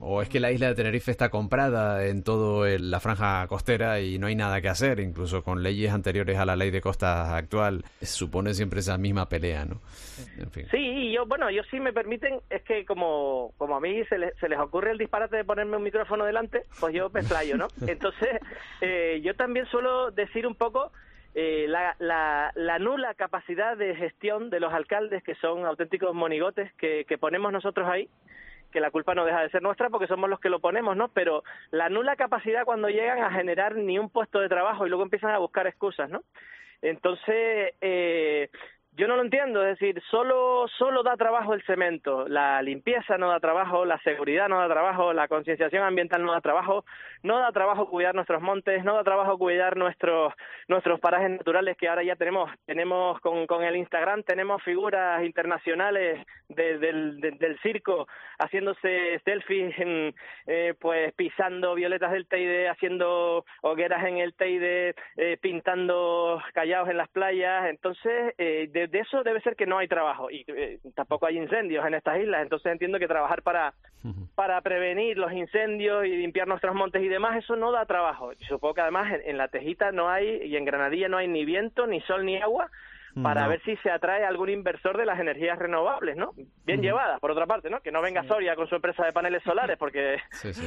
[0.00, 4.18] o es que la isla de Tenerife está comprada en toda la franja costera y
[4.18, 7.84] no hay nada que hacer, incluso con leyes anteriores a la ley de costas actual,
[8.02, 9.80] supone siempre esa misma pelea, ¿no?
[10.38, 10.66] En fin.
[10.72, 14.48] Sí, yo, bueno, yo sí me permiten, es que como, como a mí se, se
[14.48, 17.68] les ocurre el disparate de ponerme un micrófono delante, pues yo me explayo, ¿no?
[17.86, 18.40] Entonces,
[18.80, 20.90] eh, yo también suelo decir un poco
[21.34, 21.94] eh, la,
[22.54, 27.52] la, nula capacidad de gestión de los alcaldes, que son auténticos monigotes que, que ponemos
[27.52, 28.08] nosotros ahí,
[28.72, 31.08] que la culpa no deja de ser nuestra porque somos los que lo ponemos, ¿no?
[31.08, 35.04] Pero la nula capacidad cuando llegan a generar ni un puesto de trabajo y luego
[35.04, 36.22] empiezan a buscar excusas, ¿no?
[36.82, 38.48] Entonces, eh,
[39.00, 43.30] yo no lo entiendo, es decir, solo, solo da trabajo el cemento, la limpieza no
[43.30, 46.84] da trabajo, la seguridad no da trabajo, la concienciación ambiental no da trabajo,
[47.22, 50.34] no da trabajo cuidar nuestros montes, no da trabajo cuidar nuestros,
[50.68, 56.26] nuestros parajes naturales que ahora ya tenemos, tenemos con, con el Instagram, tenemos figuras internacionales
[56.50, 58.06] del, del, circo
[58.38, 60.14] haciéndose selfies, en,
[60.46, 66.98] eh, pues pisando violetas del Teide, haciendo hogueras en el Teide, eh, pintando callados en
[66.98, 71.26] las playas, entonces eh, de, eso debe ser que no hay trabajo y eh, tampoco
[71.26, 73.72] hay incendios en estas islas, entonces entiendo que trabajar para,
[74.34, 78.32] para prevenir los incendios y limpiar nuestros montes y demás, eso no da trabajo.
[78.48, 81.86] Supongo que además en, la Tejita no hay y en Granadilla no hay ni viento,
[81.86, 82.70] ni sol, ni agua,
[83.22, 86.32] para ver si se atrae algún inversor de las energías renovables, ¿no?
[86.64, 87.80] Bien llevadas, por otra parte, ¿no?
[87.80, 90.18] Que no venga Soria con su empresa de paneles solares, porque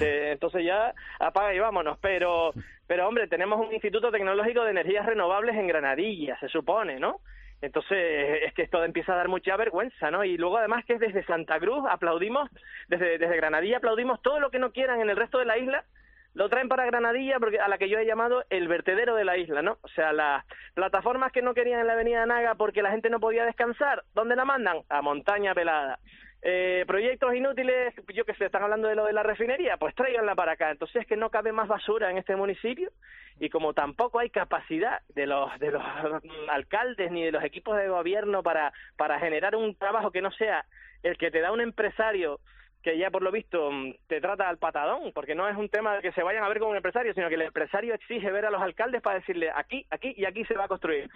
[0.01, 1.97] eh, entonces ya apaga y vámonos.
[1.99, 2.51] Pero,
[2.85, 7.21] pero hombre, tenemos un Instituto Tecnológico de Energías Renovables en Granadilla, se supone, ¿no?
[7.63, 10.25] Entonces, es que esto empieza a dar mucha vergüenza, ¿no?
[10.25, 12.49] Y luego, además, que desde Santa Cruz aplaudimos,
[12.89, 15.85] desde, desde Granadilla aplaudimos todo lo que no quieran en el resto de la isla,
[16.33, 19.37] lo traen para Granadilla, porque a la que yo he llamado el vertedero de la
[19.37, 19.77] isla, ¿no?
[19.81, 20.43] O sea, las
[20.73, 24.35] plataformas que no querían en la avenida Naga porque la gente no podía descansar, ¿dónde
[24.35, 24.79] la mandan?
[24.89, 25.99] A Montaña Pelada.
[26.45, 30.35] Eh, proyectos inútiles, yo que sé, están hablando de lo de la refinería, pues tráiganla
[30.35, 30.71] para acá.
[30.71, 32.91] Entonces es que no cabe más basura en este municipio
[33.39, 35.81] y como tampoco hay capacidad de los de los
[36.51, 40.65] alcaldes ni de los equipos de gobierno para para generar un trabajo que no sea
[41.01, 42.41] el que te da un empresario
[42.83, 45.95] que ya por lo visto mm, te trata al patadón, porque no es un tema
[45.95, 48.45] de que se vayan a ver como un empresario, sino que el empresario exige ver
[48.45, 51.09] a los alcaldes para decirle aquí, aquí y aquí se va a construir.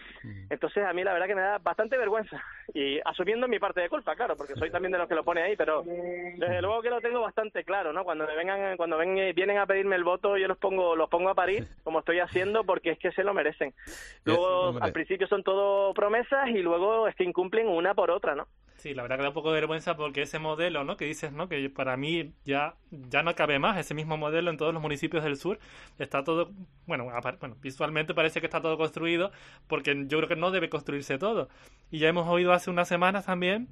[0.50, 2.42] Entonces a mí la verdad que me da bastante vergüenza
[2.74, 5.42] y asumiendo mi parte de culpa, claro, porque soy también de los que lo pone
[5.42, 8.06] ahí, pero desde luego que lo tengo bastante claro, ¿no?
[8.06, 11.30] Cuando me vengan, cuando ven, vienen a pedirme el voto, yo los pongo, los pongo
[11.30, 13.74] a parir, como estoy haciendo, porque es que se lo merecen.
[14.24, 18.48] Luego al principio son todo promesas y luego es que incumplen una por otra, ¿no?
[18.78, 20.98] Sí, la verdad que da un poco de vergüenza porque ese modelo, ¿no?
[20.98, 21.50] Que dices, ¿no?
[21.50, 25.24] Que para mí ya, ya no cabe más ese mismo modelo en todos los municipios
[25.24, 25.58] del sur.
[25.98, 26.52] Está todo,
[26.86, 27.06] bueno,
[27.40, 29.32] bueno, visualmente parece que está todo construido
[29.68, 31.50] porque yo creo que no debe construirse todo.
[31.90, 33.68] Y ya hemos oído hace unas semanas también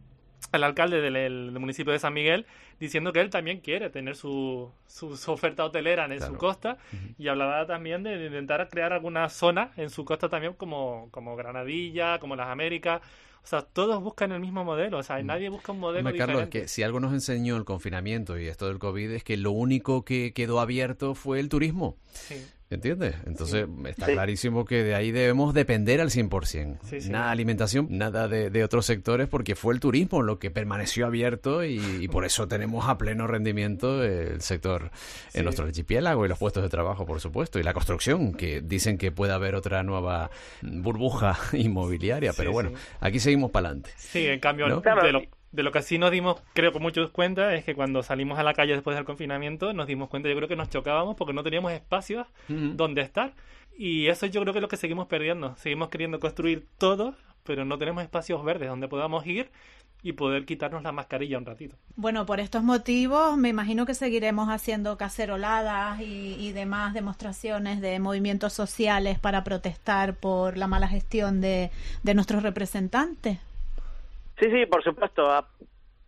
[0.51, 2.45] al alcalde del, municipio de San Miguel
[2.79, 6.77] diciendo que él también quiere tener su, su, oferta hotelera en su costa
[7.17, 12.19] y hablaba también de, intentar crear alguna zona en su costa también como, como Granadilla,
[12.19, 13.01] como las Américas
[13.45, 15.25] o sea, todos buscan el mismo modelo, o sea, mm.
[15.27, 16.33] nadie busca un modelo diferente.
[16.33, 19.51] Carlos, que si algo nos enseñó el confinamiento y esto del COVID es que lo
[19.51, 21.95] único que quedó abierto fue el turismo.
[22.11, 22.43] Sí.
[22.75, 23.15] ¿Entiendes?
[23.25, 26.79] Entonces está clarísimo que de ahí debemos depender al 100%.
[26.83, 31.05] Sí, nada de alimentación, nada de, otros sectores, porque fue el turismo lo que permaneció
[31.05, 34.91] abierto y, por eso tenemos a pleno rendimiento el sector
[35.33, 38.97] en nuestro archipiélago y los puestos de trabajo, por supuesto, y la construcción, que dicen
[38.97, 40.29] que puede haber otra nueva
[40.61, 43.91] burbuja inmobiliaria, pero bueno, aquí seguimos para adelante.
[43.97, 45.21] Sí, en cambio, de, lo,
[45.55, 48.43] de lo que sí nos dimos, creo que muchos cuenta, es que cuando salimos a
[48.43, 51.43] la calle después del confinamiento, nos dimos cuenta, yo creo que nos chocábamos porque no
[51.43, 53.33] teníamos espacios donde estar.
[53.77, 55.55] Y eso yo creo que es lo que seguimos perdiendo.
[55.57, 59.49] Seguimos queriendo construir todo pero no tenemos espacios verdes donde podamos ir
[60.03, 61.77] y poder quitarnos la mascarilla un ratito.
[61.95, 67.99] Bueno, por estos motivos me imagino que seguiremos haciendo caceroladas y, y demás demostraciones de
[67.99, 71.71] movimientos sociales para protestar por la mala gestión de,
[72.03, 73.39] de nuestros representantes.
[74.39, 75.29] Sí, sí, por supuesto.
[75.31, 75.47] A-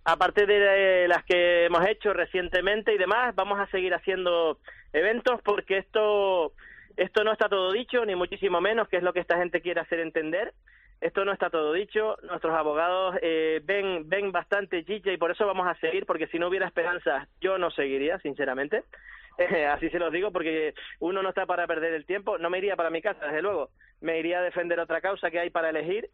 [0.05, 4.59] aparte de las que hemos hecho recientemente y demás, vamos a seguir haciendo
[4.93, 6.53] eventos porque esto
[6.95, 9.81] esto no está todo dicho, ni muchísimo menos, que es lo que esta gente quiere
[9.81, 10.53] hacer entender.
[10.99, 12.17] Esto no está todo dicho.
[12.23, 16.39] Nuestros abogados eh, ven ven bastante chicha y por eso vamos a seguir, porque si
[16.39, 18.83] no hubiera esperanza, yo no seguiría, sinceramente.
[19.39, 22.39] Eh, así se los digo, porque uno no está para perder el tiempo.
[22.39, 23.69] No me iría para mi casa, desde luego.
[24.01, 26.09] Me iría a defender otra causa que hay para elegir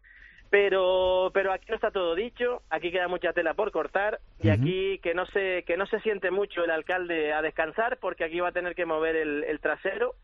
[0.54, 5.00] pero pero aquí no está todo dicho aquí queda mucha tela por cortar y aquí
[5.00, 8.50] que no se que no se siente mucho el alcalde a descansar porque aquí va
[8.50, 10.14] a tener que mover el, el trasero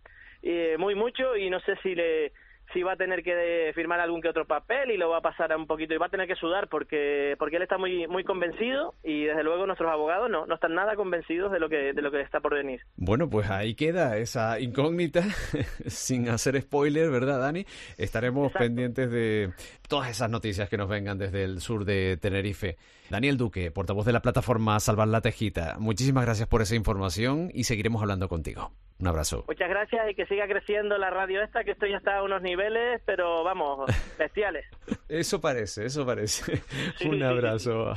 [0.45, 2.31] eh, muy mucho y no sé si le
[2.73, 5.53] si va a tener que firmar algún que otro papel y lo va a pasar
[5.53, 8.25] a un poquito y va a tener que sudar porque porque él está muy muy
[8.25, 12.03] convencido y desde luego nuestros abogados no no están nada convencidos de lo que de
[12.03, 12.81] lo que está por venir.
[12.97, 15.23] Bueno, pues ahí queda esa incógnita,
[15.87, 17.67] sin hacer spoiler, ¿verdad, Dani?
[17.99, 19.51] Estaremos pendientes de
[19.91, 22.79] todas esas noticias que nos vengan desde el sur de Tenerife.
[23.11, 27.65] Daniel Duque, portavoz de la plataforma Salvar la Tejita, muchísimas gracias por esa información y
[27.65, 28.71] seguiremos hablando contigo.
[29.01, 29.45] Un abrazo.
[29.49, 32.43] muchas gracias y que siga creciendo la radio esta que esto ya está a unos
[32.43, 34.67] niveles pero vamos bestiales
[35.09, 36.63] Eso parece, eso parece.
[37.05, 37.95] Un abrazo.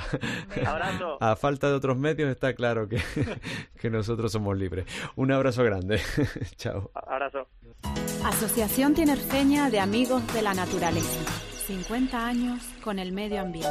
[0.65, 1.17] Abrazo.
[1.21, 2.97] A falta de otros medios está claro que,
[3.81, 4.85] que nosotros somos libres.
[5.15, 6.01] Un abrazo grande.
[6.55, 6.89] Chao.
[6.95, 7.47] abrazo
[8.25, 11.52] Asociación Tinerfeña de Amigos de la Naturaleza.
[11.67, 13.69] 50 años con el medio ambiente.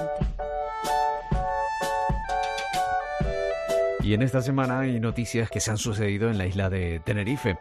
[4.02, 7.58] Y en esta semana hay noticias que se han sucedido en la isla de Tenerife.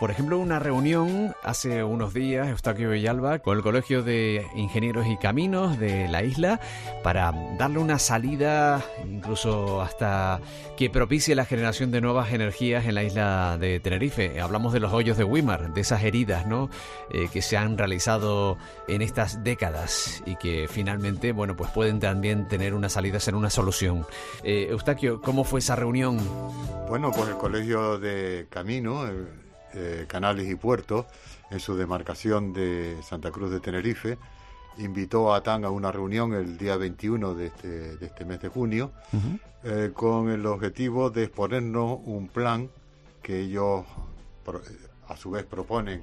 [0.00, 5.16] Por ejemplo, una reunión hace unos días, Eustaquio Villalba, con el Colegio de Ingenieros y
[5.16, 6.60] Caminos de la isla
[7.04, 10.40] para darle una salida, incluso hasta
[10.76, 14.40] que propicie la generación de nuevas energías en la isla de Tenerife.
[14.40, 16.68] Hablamos de los hoyos de Wimar, de esas heridas, ¿no?
[17.10, 18.58] Eh, que se han realizado
[18.88, 23.50] en estas décadas y que finalmente, bueno, pues pueden también tener una salida, ser una
[23.50, 24.04] solución.
[24.42, 26.18] Eh, Eustaquio, ¿cómo fue esa reunión?
[26.88, 29.06] Bueno, pues el Colegio de Camino,
[29.74, 31.06] eh, Canales y Puertos,
[31.50, 34.18] en su demarcación de Santa Cruz de Tenerife,
[34.78, 38.48] invitó a TAN a una reunión el día 21 de este, de este mes de
[38.48, 38.92] junio,
[39.62, 42.68] eh, con el objetivo de exponernos un plan
[43.22, 43.84] que ellos
[44.44, 44.60] pro-
[45.08, 46.02] a su vez proponen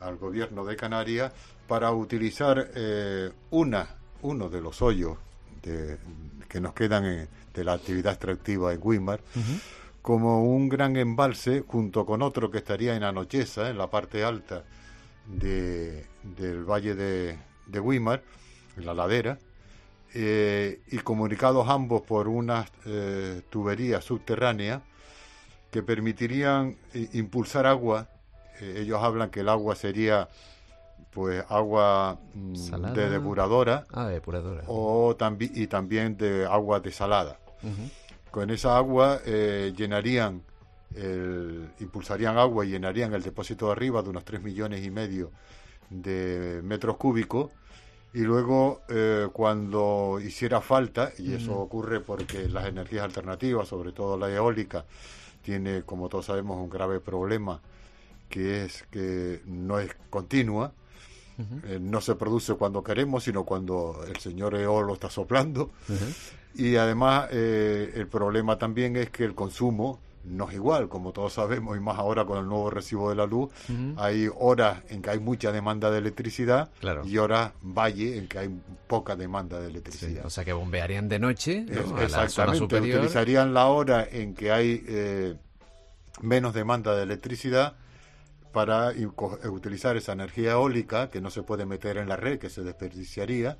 [0.00, 1.32] al gobierno de Canarias
[1.66, 3.86] para utilizar eh, una,
[4.22, 5.16] uno de los hoyos
[5.62, 5.96] de-
[6.48, 9.20] que nos quedan en- de la actividad extractiva en Wimar
[10.02, 14.64] como un gran embalse junto con otro que estaría en Anocheza, en la parte alta
[15.26, 18.22] de, del valle de, de Wimar,
[18.76, 19.38] en la ladera,
[20.14, 24.82] eh, y comunicados ambos por unas eh, tuberías subterráneas
[25.70, 28.08] que permitirían eh, impulsar agua.
[28.60, 30.28] Eh, ellos hablan que el agua sería
[31.10, 32.94] pues agua mm, Salada.
[32.94, 34.62] de depuradora Ah, depuradora.
[34.66, 37.38] o tambi- y también de agua desalada.
[38.30, 40.42] Con esa agua llenarían,
[40.96, 45.30] el, impulsarían agua y llenarían el depósito de arriba de unos 3 millones y medio
[45.92, 47.50] de metros cúbicos.
[48.14, 51.62] Y luego, eh, cuando hiciera falta, y eso Ujú.
[51.62, 54.84] ocurre porque las energías alternativas, sobre todo la eólica,
[55.42, 57.60] tiene, como todos sabemos, un grave problema,
[58.28, 60.72] que es que no es continua,
[61.64, 65.70] eh, no se produce cuando queremos, sino cuando el señor Eolo está soplando.
[66.54, 71.32] Y además eh, el problema también es que el consumo no es igual, como todos
[71.32, 73.50] sabemos, y más ahora con el nuevo recibo de la luz,
[73.96, 77.02] hay horas en que hay mucha demanda de electricidad Claro.
[77.04, 80.24] y horas valle en que hay poca demanda de electricidad.
[80.24, 81.72] O sea que bombearían de noche ¿no?
[81.72, 82.98] Es- a la zona Exactamente, superior.
[83.00, 85.34] utilizarían la hora en que hay eh,
[86.20, 87.74] menos demanda de electricidad
[88.52, 89.06] para eh,
[89.48, 93.56] utilizar esa energía eólica que no se puede meter en la red, que se desperdiciaría,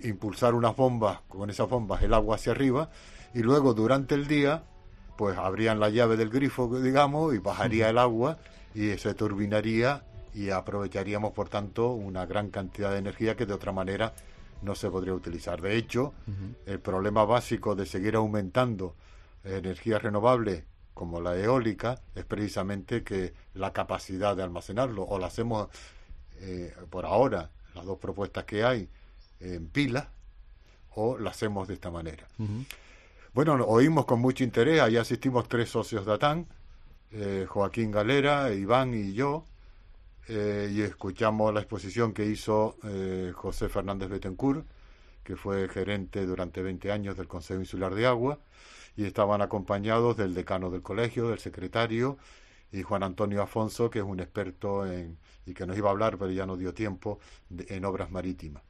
[0.00, 2.90] impulsar unas bombas, con esas bombas el agua hacia arriba,
[3.34, 4.62] y luego durante el día,
[5.20, 8.38] pues abrían la llave del grifo, digamos, y bajaría el agua
[8.74, 10.02] y se turbinaría
[10.32, 14.14] y aprovecharíamos, por tanto, una gran cantidad de energía que de otra manera
[14.62, 15.60] no se podría utilizar.
[15.60, 16.14] De hecho,
[16.64, 18.96] el problema básico de seguir aumentando
[19.44, 20.64] energías renovables
[20.94, 25.68] como la eólica es precisamente que la capacidad de almacenarlo o la hacemos
[26.38, 28.88] eh, por ahora las dos propuestas que hay
[29.40, 30.06] en pilas
[30.94, 32.26] o la hacemos de esta manera.
[33.32, 36.48] Bueno, oímos con mucho interés, ahí asistimos tres socios de ATAN,
[37.12, 39.44] eh, Joaquín Galera, Iván y yo,
[40.26, 44.66] eh, y escuchamos la exposición que hizo eh, José Fernández Betancourt,
[45.22, 48.40] que fue gerente durante 20 años del Consejo Insular de Agua,
[48.96, 52.18] y estaban acompañados del decano del colegio, del secretario,
[52.72, 56.18] y Juan Antonio Afonso, que es un experto en, y que nos iba a hablar,
[56.18, 58.64] pero ya no dio tiempo, en obras marítimas.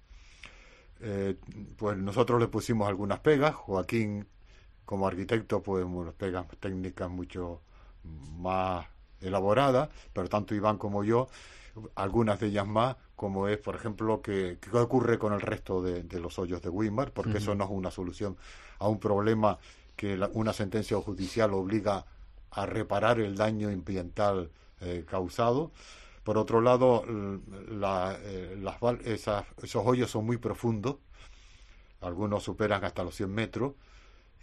[1.79, 4.27] Pues nosotros le pusimos algunas pegas, Joaquín
[4.91, 7.61] como arquitecto pues unas pegas técnicas mucho
[8.41, 8.85] más
[9.21, 11.29] elaboradas, pero tanto Iván como yo,
[11.95, 16.03] algunas de ellas más, como es, por ejemplo, que, qué ocurre con el resto de,
[16.19, 18.37] los hoyos de Weimar, porque eso no es una solución
[18.81, 19.61] a un problema
[19.95, 22.05] que una sentencia judicial obliga
[22.51, 25.71] a reparar el daño ambiental eh, causado.
[26.25, 27.05] Por otro lado,
[27.69, 30.97] la, eh, las, esos hoyos son muy profundos,
[32.01, 33.75] algunos superan hasta los 100 metros,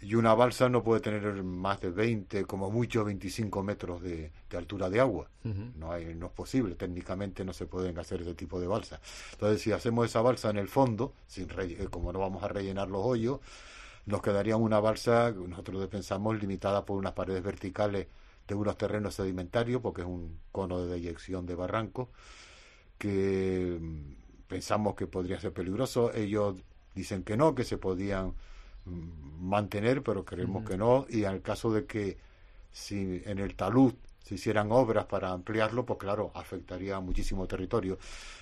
[0.00, 4.88] y una balsa no puede tener más de 20, como mucho 25 metros de, altura
[4.88, 5.28] de agua.
[5.42, 9.00] no, hay, no es posible, técnicamente no se pueden hacer ese tipo de balsa.
[9.32, 12.88] Entonces, si hacemos esa balsa en el fondo, sin eh, como no vamos a rellenar
[12.88, 13.40] los hoyos,
[14.06, 18.06] nos quedaría una balsa, nosotros pensamos, limitada por unas paredes verticales
[18.46, 22.08] de unos terrenos sedimentarios, porque es un cono de deyección de barranco,
[22.98, 26.12] que mm, pensamos que podría ser peligroso.
[26.14, 26.54] Ellos
[26.94, 28.34] dicen que no, que se podían
[29.40, 31.06] mantener, pero creemos que no.
[31.08, 32.18] Y en el caso de que
[32.70, 37.98] si en el talud se hicieran obras para ampliarlo, pues claro, afectaría muchísimo territorio.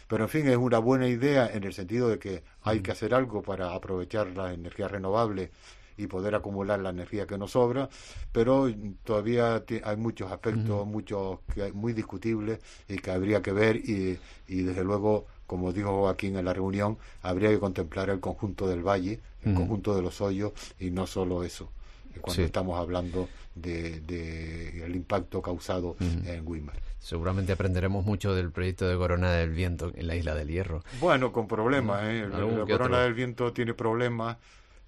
[0.09, 3.15] Pero en fin, es una buena idea en el sentido de que hay que hacer
[3.15, 5.51] algo para aprovechar la energía renovable
[5.97, 7.89] y poder acumular la energía que nos sobra,
[8.33, 8.69] pero
[9.03, 14.63] todavía hay muchos aspectos, muchos que muy discutibles y que habría que ver y, y
[14.63, 19.21] desde luego como dijo aquí en la reunión, habría que contemplar el conjunto del valle,
[19.47, 21.71] el conjunto de los hoyos y no solo eso,
[22.21, 26.77] cuando estamos hablando del de, el impacto causado en Weimar.
[26.99, 30.83] Seguramente aprenderemos mucho del proyecto de Corona del Viento en la isla del Hierro.
[31.01, 32.03] Bueno, con problemas.
[32.05, 32.27] ¿eh?
[32.29, 34.39] La, Corona del Viento tiene problemas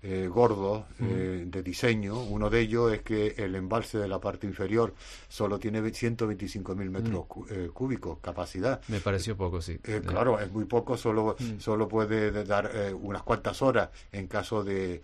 [0.01, 2.22] eh, gordos eh, de diseño.
[2.22, 4.94] Uno de ellos es que el embalse de la parte inferior
[5.28, 8.80] solo tiene 125.000 metros eh, cúbicos capacidad.
[8.86, 9.78] Me pareció poco, sí.
[10.07, 15.03] claro, es muy poco, solo, solo puede dar unas cuantas horas en caso de,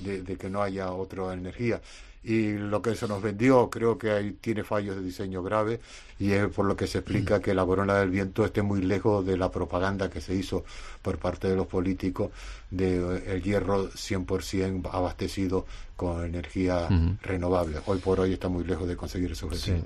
[0.00, 1.80] de, que no haya otra energía
[2.24, 5.80] y lo que se nos vendió creo que ahí tiene fallos de diseño graves
[6.18, 9.24] y es por lo que se explica que la corona del viento esté muy lejos
[9.24, 10.64] de la propaganda que se hizo
[11.02, 12.30] por parte de los políticos
[12.70, 16.88] de eh, el hierro 100% abastecido con energía
[17.22, 17.78] renovable.
[17.86, 19.82] Hoy por hoy está muy lejos de conseguir ese objetivo.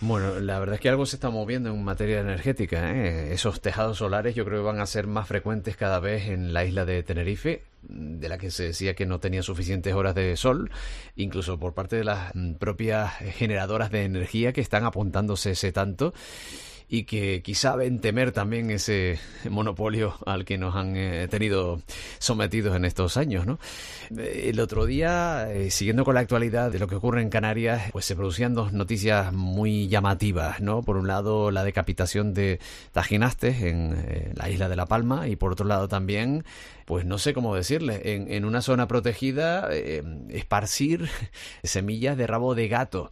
[0.00, 2.90] Bueno, la verdad es que algo se está moviendo en materia energética.
[2.94, 3.34] ¿eh?
[3.34, 6.64] Esos tejados solares yo creo que van a ser más frecuentes cada vez en la
[6.64, 10.70] isla de Tenerife de la que se decía que no tenía suficientes horas de sol,
[11.16, 16.12] incluso por parte de las propias generadoras de energía que están apuntándose ese tanto
[16.88, 19.20] y que quizá ven temer también ese
[19.50, 21.80] monopolio al que nos han eh, tenido
[22.18, 23.46] sometidos en estos años.
[23.46, 23.58] ¿no?
[24.16, 28.06] El otro día, eh, siguiendo con la actualidad de lo que ocurre en Canarias, pues
[28.06, 30.60] se producían dos noticias muy llamativas.
[30.60, 30.82] ¿no?
[30.82, 32.58] Por un lado, la decapitación de
[32.92, 36.44] Tajinastes en eh, la isla de La Palma y por otro lado también
[36.86, 39.68] pues no sé cómo decirle, en, en una zona protegida,
[40.30, 41.10] esparcir
[41.62, 43.10] semillas de rabo de gato.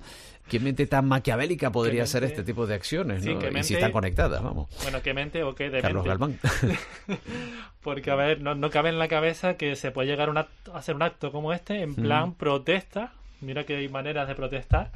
[0.48, 3.24] ¿Qué mente tan maquiavélica podría ser este tipo de acciones?
[3.24, 3.58] ¿no?
[3.58, 4.68] y si están conectadas, vamos.
[4.82, 6.38] Bueno, ¿qué mente o qué de Carlos Galván.
[7.82, 10.94] Porque, a ver, no, no, cabe en la cabeza que se puede llegar a hacer
[10.94, 13.12] un acto como este en plan protesta.
[13.40, 14.90] Mira que hay maneras de protestar.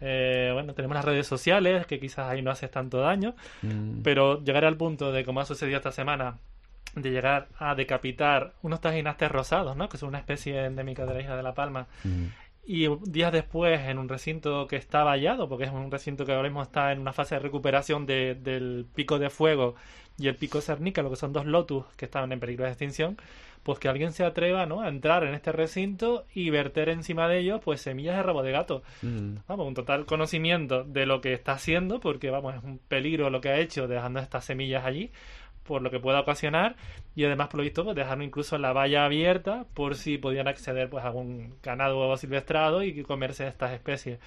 [0.00, 4.02] Eh, bueno, tenemos las redes sociales, que quizás ahí no haces tanto daño, mm.
[4.02, 6.38] pero llegar al punto de, como ha sucedido esta semana,
[6.94, 9.88] de llegar a decapitar unos tajinastes rosados, ¿no?
[9.88, 13.80] Que son una especie endémica de la isla de La Palma, mm y días después
[13.80, 17.00] en un recinto que está vallado, porque es un recinto que ahora mismo está en
[17.00, 19.74] una fase de recuperación de, del pico de fuego
[20.18, 23.16] y el pico Cernica, lo que son dos lotus que estaban en peligro de extinción,
[23.64, 24.82] pues que alguien se atreva ¿no?
[24.82, 28.52] a entrar en este recinto y verter encima de ellos pues semillas de rabo de
[28.52, 28.82] gato.
[29.02, 29.36] Mm.
[29.48, 33.40] Vamos, un total conocimiento de lo que está haciendo, porque vamos, es un peligro lo
[33.40, 35.10] que ha hecho dejando estas semillas allí,
[35.66, 36.76] por lo que pueda ocasionar
[37.16, 40.88] y además por lo visto pues, dejarlo incluso la valla abierta por si podían acceder
[40.88, 44.18] pues a algún ganado silvestrado y comerse estas especies.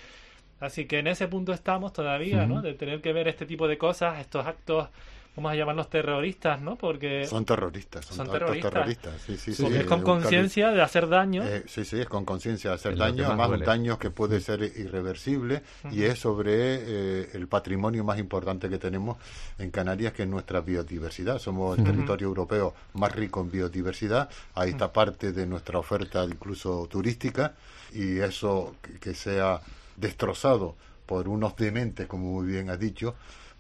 [0.59, 2.61] Así que en ese punto estamos todavía, ¿no?
[2.61, 4.89] De tener que ver este tipo de cosas, estos actos
[5.37, 6.75] vamos a llamarlos terroristas, ¿no?
[6.75, 9.21] Porque son terroristas, son, terroristas.
[9.23, 11.43] Sí, sí, Porque es con conciencia de hacer daño.
[11.43, 14.63] Eh, sí, sí, es con conciencia de hacer daño, además un daño que puede ser
[14.63, 15.61] irreversible
[15.91, 19.17] y es sobre eh, el patrimonio más importante que tenemos
[19.59, 21.37] en Canarias, que es nuestra biodiversidad.
[21.37, 24.29] Somos el territorio europeo más rico en biodiversidad.
[24.55, 27.53] Ahí está parte de nuestra oferta, incluso turística,
[27.93, 29.61] y eso que, que sea
[29.97, 30.75] destrozado
[31.05, 33.13] por unos dementes, como muy bien has dicho,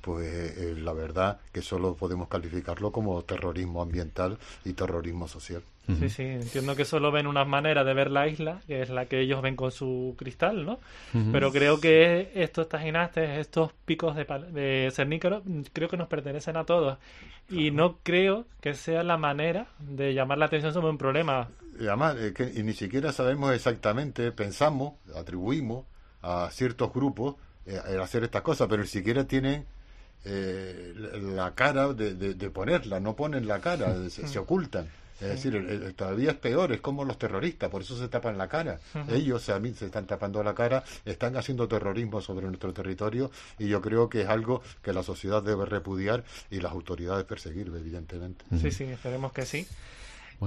[0.07, 5.61] pues eh, la verdad que solo podemos calificarlo como terrorismo ambiental y terrorismo social.
[5.99, 9.05] Sí, sí, entiendo que solo ven una manera de ver la isla, que es la
[9.07, 10.79] que ellos ven con su cristal, ¿no?
[11.33, 15.43] Pero creo que estos tajinastes, estos picos de, de cernícaro,
[15.73, 16.97] creo que nos pertenecen a todos.
[17.49, 21.49] Y no creo que sea la manera de llamar la atención sobre un problema.
[21.79, 25.85] Y además, que, y ni siquiera sabemos exactamente, pensamos, atribuimos
[26.21, 27.35] a ciertos grupos
[27.65, 29.65] eh, hacer estas cosas, pero ni siquiera tienen
[30.25, 30.93] eh,
[31.35, 34.87] la cara de, de, ponerla, no ponen la cara, se ocultan.
[35.19, 38.79] Es decir, todavía es peor, es como los terroristas, por eso se tapan la cara.
[39.09, 43.67] Ellos a mí se están tapando la cara, están haciendo terrorismo sobre nuestro territorio y
[43.67, 48.45] yo creo que es algo que la sociedad debe repudiar y las autoridades perseguir, evidentemente.
[48.61, 49.67] Sí, sí, esperemos que sí.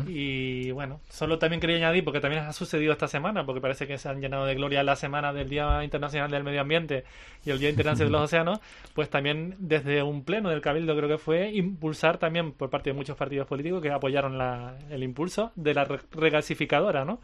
[0.07, 3.99] Y bueno, solo también quería añadir, porque también ha sucedido esta semana, porque parece que
[3.99, 7.05] se han llenado de gloria la semana del Día Internacional del Medio Ambiente
[7.45, 8.61] y el Día Internacional de los Océanos,
[8.95, 12.95] pues también desde un pleno del Cabildo creo que fue impulsar también por parte de
[12.95, 17.19] muchos partidos políticos que apoyaron la, el impulso de la regasificadora, ¿no?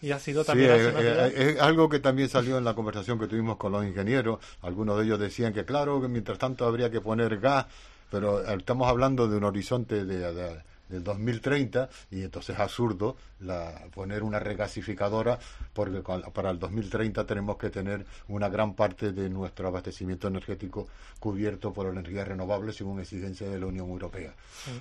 [0.00, 0.70] Y ha sido también...
[0.70, 4.38] es, algo que también salió en la conversación que tuvimos con los ingenieros.
[4.62, 7.66] Algunos de ellos decían que claro, que mientras tanto habría que poner gas,
[8.10, 10.24] pero estamos hablando de un horizonte de
[10.90, 15.38] del 2030 y entonces es absurdo la, poner una regasificadora
[15.72, 20.88] porque para el 2030 tenemos que tener una gran parte de nuestro abastecimiento energético
[21.18, 24.34] cubierto por energías renovables según exigencia de la Unión Europea.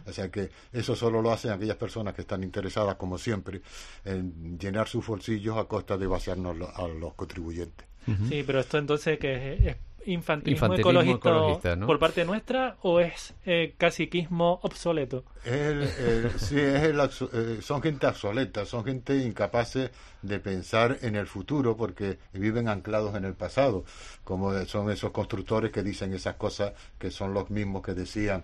[0.05, 3.62] O sea que eso solo lo hacen aquellas personas que están interesadas, como siempre,
[4.03, 7.88] en llenar sus bolsillos a costa de vaciarnos a los contribuyentes.
[8.28, 14.59] Sí, pero esto entonces que es infantilismo, ecologista, por parte nuestra o es eh, caciquismo
[14.63, 15.23] obsoleto?
[16.37, 19.91] sí, es eh, son gente obsoleta, son gente incapaces
[20.21, 23.85] de pensar en el futuro porque viven anclados en el pasado,
[24.23, 28.43] como son esos constructores que dicen esas cosas que son los mismos que decían,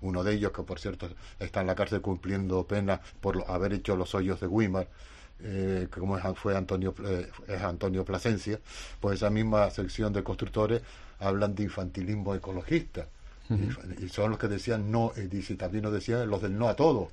[0.00, 1.08] uno de ellos que por cierto
[1.38, 4.88] está en la cárcel cumpliendo pena por haber hecho los hoyos de Weimar
[5.40, 8.58] eh, como fue Antonio, eh, es Antonio Plasencia,
[9.00, 10.82] pues esa misma sección de constructores
[11.20, 13.06] hablan de infantilismo ecologista.
[14.02, 16.74] y, son los que decían no, y dice, también nos decían los del no a
[16.74, 17.10] todo.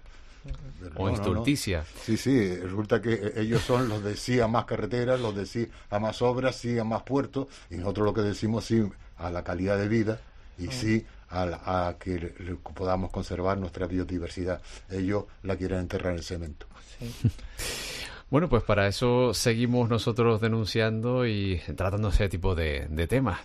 [0.96, 1.86] o estulticia.
[2.04, 5.46] Sí, sí, resulta que eh, ellos son los de sí a más carreteras, los de
[5.46, 8.84] sí a más obras, sí a más puertos, y nosotros lo que decimos sí
[9.18, 10.20] a la calidad de vida
[10.58, 12.34] y sí a, a que
[12.74, 14.62] podamos conservar nuestra biodiversidad.
[14.90, 16.66] Ellos la quieren enterrar en el cemento.
[17.00, 17.30] Sí.
[18.30, 23.40] Bueno, pues para eso seguimos nosotros denunciando y tratando ese tipo de, temas.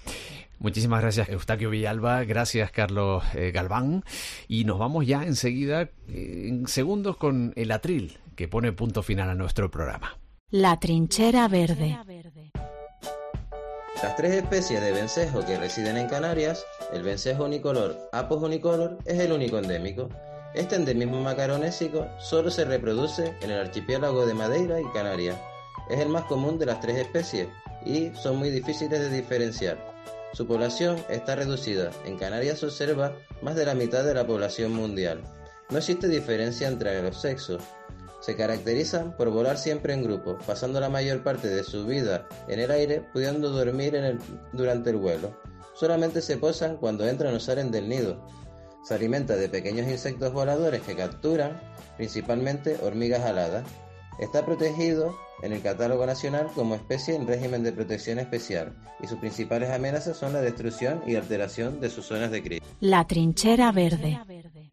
[0.59, 4.05] Muchísimas gracias Eustaquio Villalba, gracias Carlos eh, Galván
[4.47, 9.31] y nos vamos ya enseguida eh, en segundos con el atril que pone punto final
[9.31, 10.19] a nuestro programa.
[10.51, 11.99] La trinchera verde.
[14.03, 19.19] Las tres especies de vencejo que residen en Canarias, el vencejo unicolor Apos unicolor es
[19.19, 20.09] el único endémico
[20.55, 25.39] este endemismo macaronésico solo se reproduce en el archipiélago de Madeira y Canarias.
[25.89, 27.49] Es el más común de las tres especies
[27.85, 29.79] y son muy difíciles de diferenciar.
[30.33, 31.91] Su población está reducida.
[32.05, 35.23] En Canarias se observa más de la mitad de la población mundial.
[35.71, 37.63] No existe diferencia entre los sexos.
[38.21, 42.61] Se caracterizan por volar siempre en grupo, pasando la mayor parte de su vida en
[42.61, 44.19] el aire, pudiendo dormir
[44.53, 45.35] durante el vuelo.
[45.75, 48.21] Solamente se posan cuando entran o salen del nido,
[48.83, 51.61] se alimenta de pequeños insectos voladores que capturan,
[51.97, 53.65] principalmente hormigas aladas.
[54.19, 59.19] Está protegido en el catálogo nacional como especie en régimen de protección especial y sus
[59.19, 62.61] principales amenazas son la destrucción y alteración de sus zonas de cría.
[62.81, 64.21] La trinchera verde.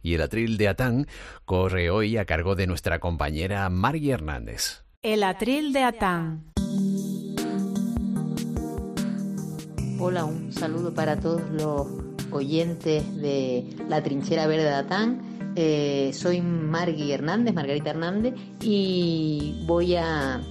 [0.01, 1.07] Y el atril de Atán
[1.45, 4.83] corre hoy a cargo de nuestra compañera Margie Hernández.
[5.01, 6.51] El atril de Atán.
[9.99, 15.21] Hola, un saludo para todos los oyentes de La Trinchera Verde de Atán.
[15.55, 20.41] Eh, soy Margui Hernández, Margarita Hernández, y voy a,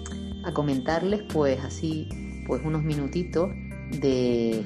[0.53, 2.09] comentarles pues así
[2.47, 3.51] pues unos minutitos
[4.01, 4.65] de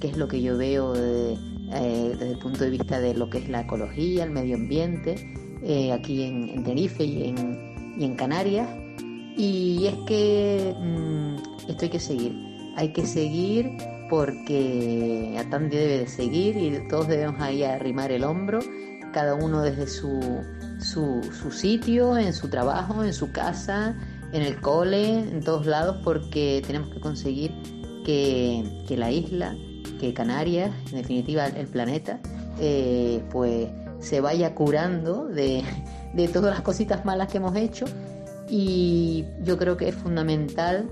[0.00, 1.36] qué es lo que yo veo eh,
[1.70, 5.16] desde el punto de vista de lo que es la ecología, el medio ambiente,
[5.62, 8.68] eh, aquí en, Tenerife y en, y en, Canarias.
[9.36, 12.32] Y es que mm, esto hay que seguir,
[12.76, 13.70] hay que seguir
[14.08, 18.60] porque Atán debe de seguir y todos debemos ahí arrimar el hombro,
[19.12, 20.42] cada uno desde su,
[20.80, 23.96] su, sitio, en su trabajo, en su casa,
[24.32, 27.52] en el cole, en todos lados, porque tenemos que conseguir
[28.04, 29.56] que, la isla,
[30.00, 32.20] que Canarias, en definitiva el planeta,
[32.60, 33.68] eh, pues
[34.00, 35.62] se vaya curando de,
[36.14, 37.86] de todas las cositas malas que hemos hecho.
[38.48, 40.88] Y yo creo que es fundamental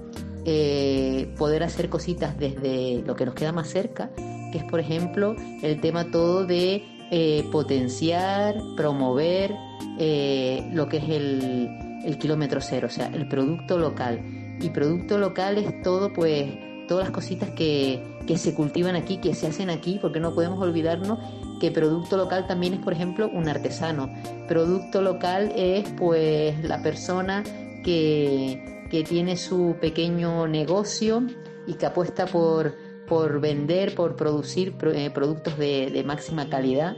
[0.49, 4.11] eh, poder hacer cositas desde lo que nos queda más cerca,
[4.53, 9.53] que es, por ejemplo, el tema todo de eh, potenciar, promover
[9.99, 11.69] eh, lo que es el,
[12.05, 14.21] el kilómetro cero, o sea, el producto local.
[14.61, 16.49] Y producto local es todo, pues,
[16.87, 20.63] todas las cositas que, que se cultivan aquí, que se hacen aquí, porque no podemos
[20.63, 21.19] olvidarnos
[21.61, 24.09] que producto local también es, por ejemplo, un artesano.
[24.47, 27.43] Producto local es, pues, la persona
[27.83, 31.23] que, que tiene su pequeño negocio
[31.67, 32.75] y que apuesta por,
[33.07, 36.97] por vender, por producir eh, productos de, máxima calidad.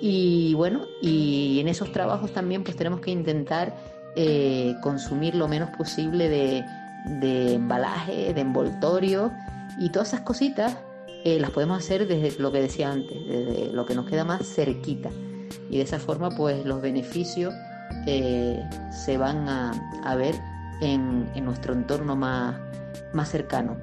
[0.00, 3.76] Y bueno, y en esos trabajos también pues tenemos que intentar
[4.16, 9.32] eh, consumir lo menos posible de, embalaje, de envoltorio
[9.78, 10.76] y todas esas cositas
[11.24, 14.46] eh, las podemos hacer desde lo que decía antes, desde lo que nos queda más
[14.46, 15.10] cerquita.
[15.70, 17.54] Y de esa forma pues los beneficios
[18.04, 20.34] se van a ver
[20.80, 22.60] en, nuestro entorno más,
[23.12, 23.76] más cercano.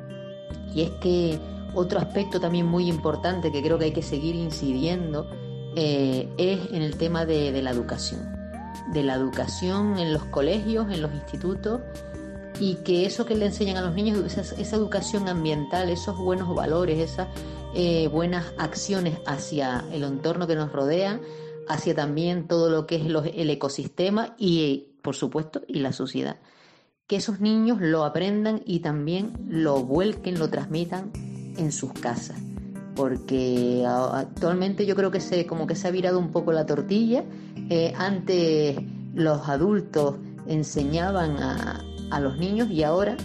[0.73, 1.39] Y es que
[1.73, 5.29] otro aspecto también muy importante que creo que hay que seguir incidiendo
[5.75, 8.35] eh, es en el tema de, la educación.
[8.91, 11.81] De la educación en los colegios, en los institutos,
[12.59, 16.99] y que eso que le enseñan a los niños, esa, educación ambiental, esos buenos valores,
[16.99, 17.27] esas
[17.75, 21.19] eh, buenas acciones hacia el entorno que nos rodea,
[21.67, 26.37] hacia también todo lo que es el ecosistema y, por supuesto, y la sociedad
[27.09, 31.11] que esos niños lo aprendan y también lo vuelquen, lo transmitan
[31.57, 32.37] en sus casas.
[32.95, 37.23] Porque actualmente yo creo que se, como que se ha virado un poco la tortilla.
[37.71, 38.77] Eh, antes
[39.15, 43.17] los adultos enseñaban a, los niños y ahora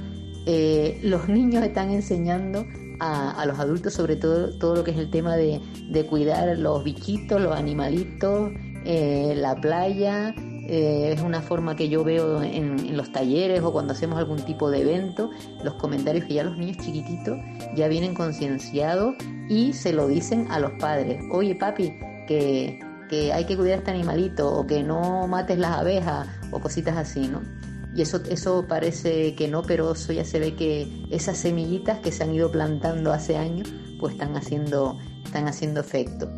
[0.47, 2.65] eh, los niños están enseñando
[3.01, 5.61] a, los adultos sobre todo todo lo que es el tema de,
[6.09, 8.51] cuidar los bichitos, los animalitos,
[8.87, 10.35] eh, la playa,
[10.67, 14.71] eh, es una forma que yo veo en, los talleres o cuando hacemos algún tipo
[14.71, 15.31] de evento,
[15.63, 17.39] los comentarios que ya los niños chiquititos
[17.75, 19.15] ya vienen concienciados
[19.49, 21.23] y se lo dicen a los padres.
[21.33, 21.93] Oye papi,
[22.27, 22.81] que,
[23.11, 26.97] que hay que cuidar a este animalito o que no mates las abejas o cositas
[26.97, 27.43] así, ¿no?
[27.95, 32.11] Y eso, eso parece que no, pero eso ya se ve que esas semillitas que
[32.11, 36.29] se han ido plantando hace años, pues están haciendo, están haciendo efecto.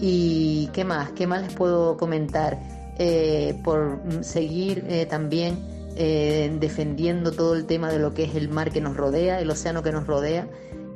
[0.00, 1.10] ¿Y qué más?
[1.10, 2.75] ¿Qué más les puedo comentar?
[2.98, 5.58] Eh, por seguir eh, también
[5.96, 9.50] eh, defendiendo todo el tema de lo que es el mar que nos rodea, el
[9.50, 10.48] océano que nos rodea,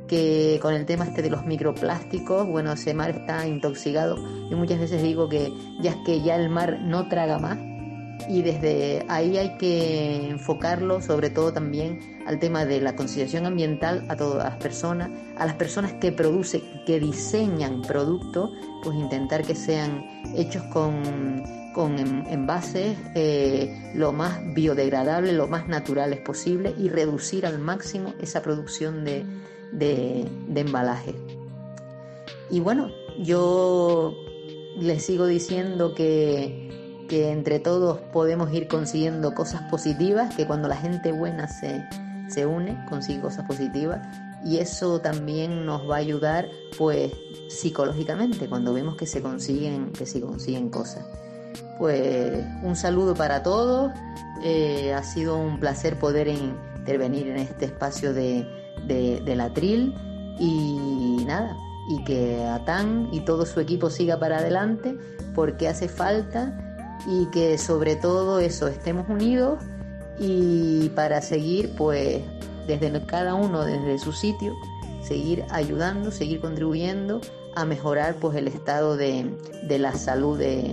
[0.07, 4.17] que con el tema este de los microplásticos, bueno, ese mar está intoxicado
[4.49, 7.57] y muchas veces digo que ya es que ya el mar no traga más
[8.29, 14.05] y desde ahí hay que enfocarlo sobre todo también al tema de la concienciación ambiental
[14.09, 18.51] a todas las personas, a las personas que producen, que diseñan productos,
[18.83, 26.19] pues intentar que sean hechos con con envases eh, lo más biodegradables, lo más naturales
[26.19, 29.25] posible y reducir al máximo esa producción de,
[29.71, 31.15] de, embalaje.
[32.49, 32.89] Y bueno,
[33.19, 34.13] yo
[34.79, 36.80] les sigo diciendo que,
[37.11, 41.85] que, entre todos podemos ir consiguiendo cosas positivas, que cuando la gente buena se,
[42.29, 43.99] se une, consigue cosas positivas
[44.45, 46.47] y eso también nos va a ayudar
[46.77, 47.11] pues
[47.49, 51.05] psicológicamente cuando vemos que se consiguen que se consiguen cosas
[51.81, 53.91] pues un saludo para todos.
[54.43, 58.47] Eh, ha sido un placer poder intervenir en este espacio de,
[58.85, 59.95] de, la Tril
[60.39, 61.57] y nada,
[61.89, 64.95] y que Atán y todo su equipo siga para adelante
[65.33, 66.70] porque hace falta
[67.07, 69.59] y que sobre todo eso estemos unidos
[70.19, 72.21] y para seguir pues
[72.67, 74.53] desde cada uno desde su sitio
[75.01, 77.21] seguir ayudando, seguir contribuyendo
[77.55, 79.25] a mejorar pues el estado de,
[79.63, 80.71] de la salud de,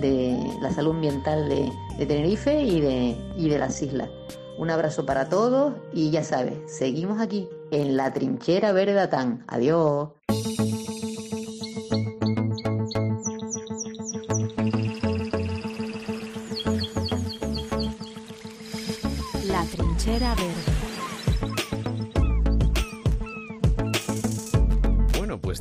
[0.00, 1.70] de la salud ambiental de,
[2.06, 4.10] Tenerife y de, y de las islas.
[4.58, 9.44] Un abrazo para todos y ya sabes, seguimos aquí en la trinchera verde Atán.
[9.48, 10.10] Adiós.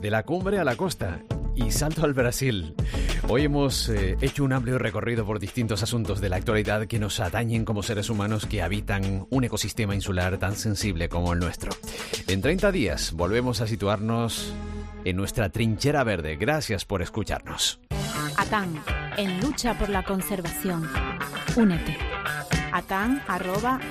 [0.06, 1.24] De la cumbre a la costa
[1.56, 2.76] y salto al Brasil.
[3.28, 7.20] Hoy hemos eh, hecho un amplio recorrido por distintos asuntos de la actualidad que nos
[7.20, 11.72] atañen como seres humanos que habitan un ecosistema insular tan sensible como el nuestro.
[12.28, 14.54] En 30 días volvemos a situarnos
[15.06, 16.36] en nuestra trinchera verde.
[16.36, 17.80] Gracias por escucharnos.
[18.38, 18.80] ATAN,
[19.18, 20.88] en lucha por la conservación.
[21.56, 21.98] Únete.
[22.72, 23.86] atan.atan.org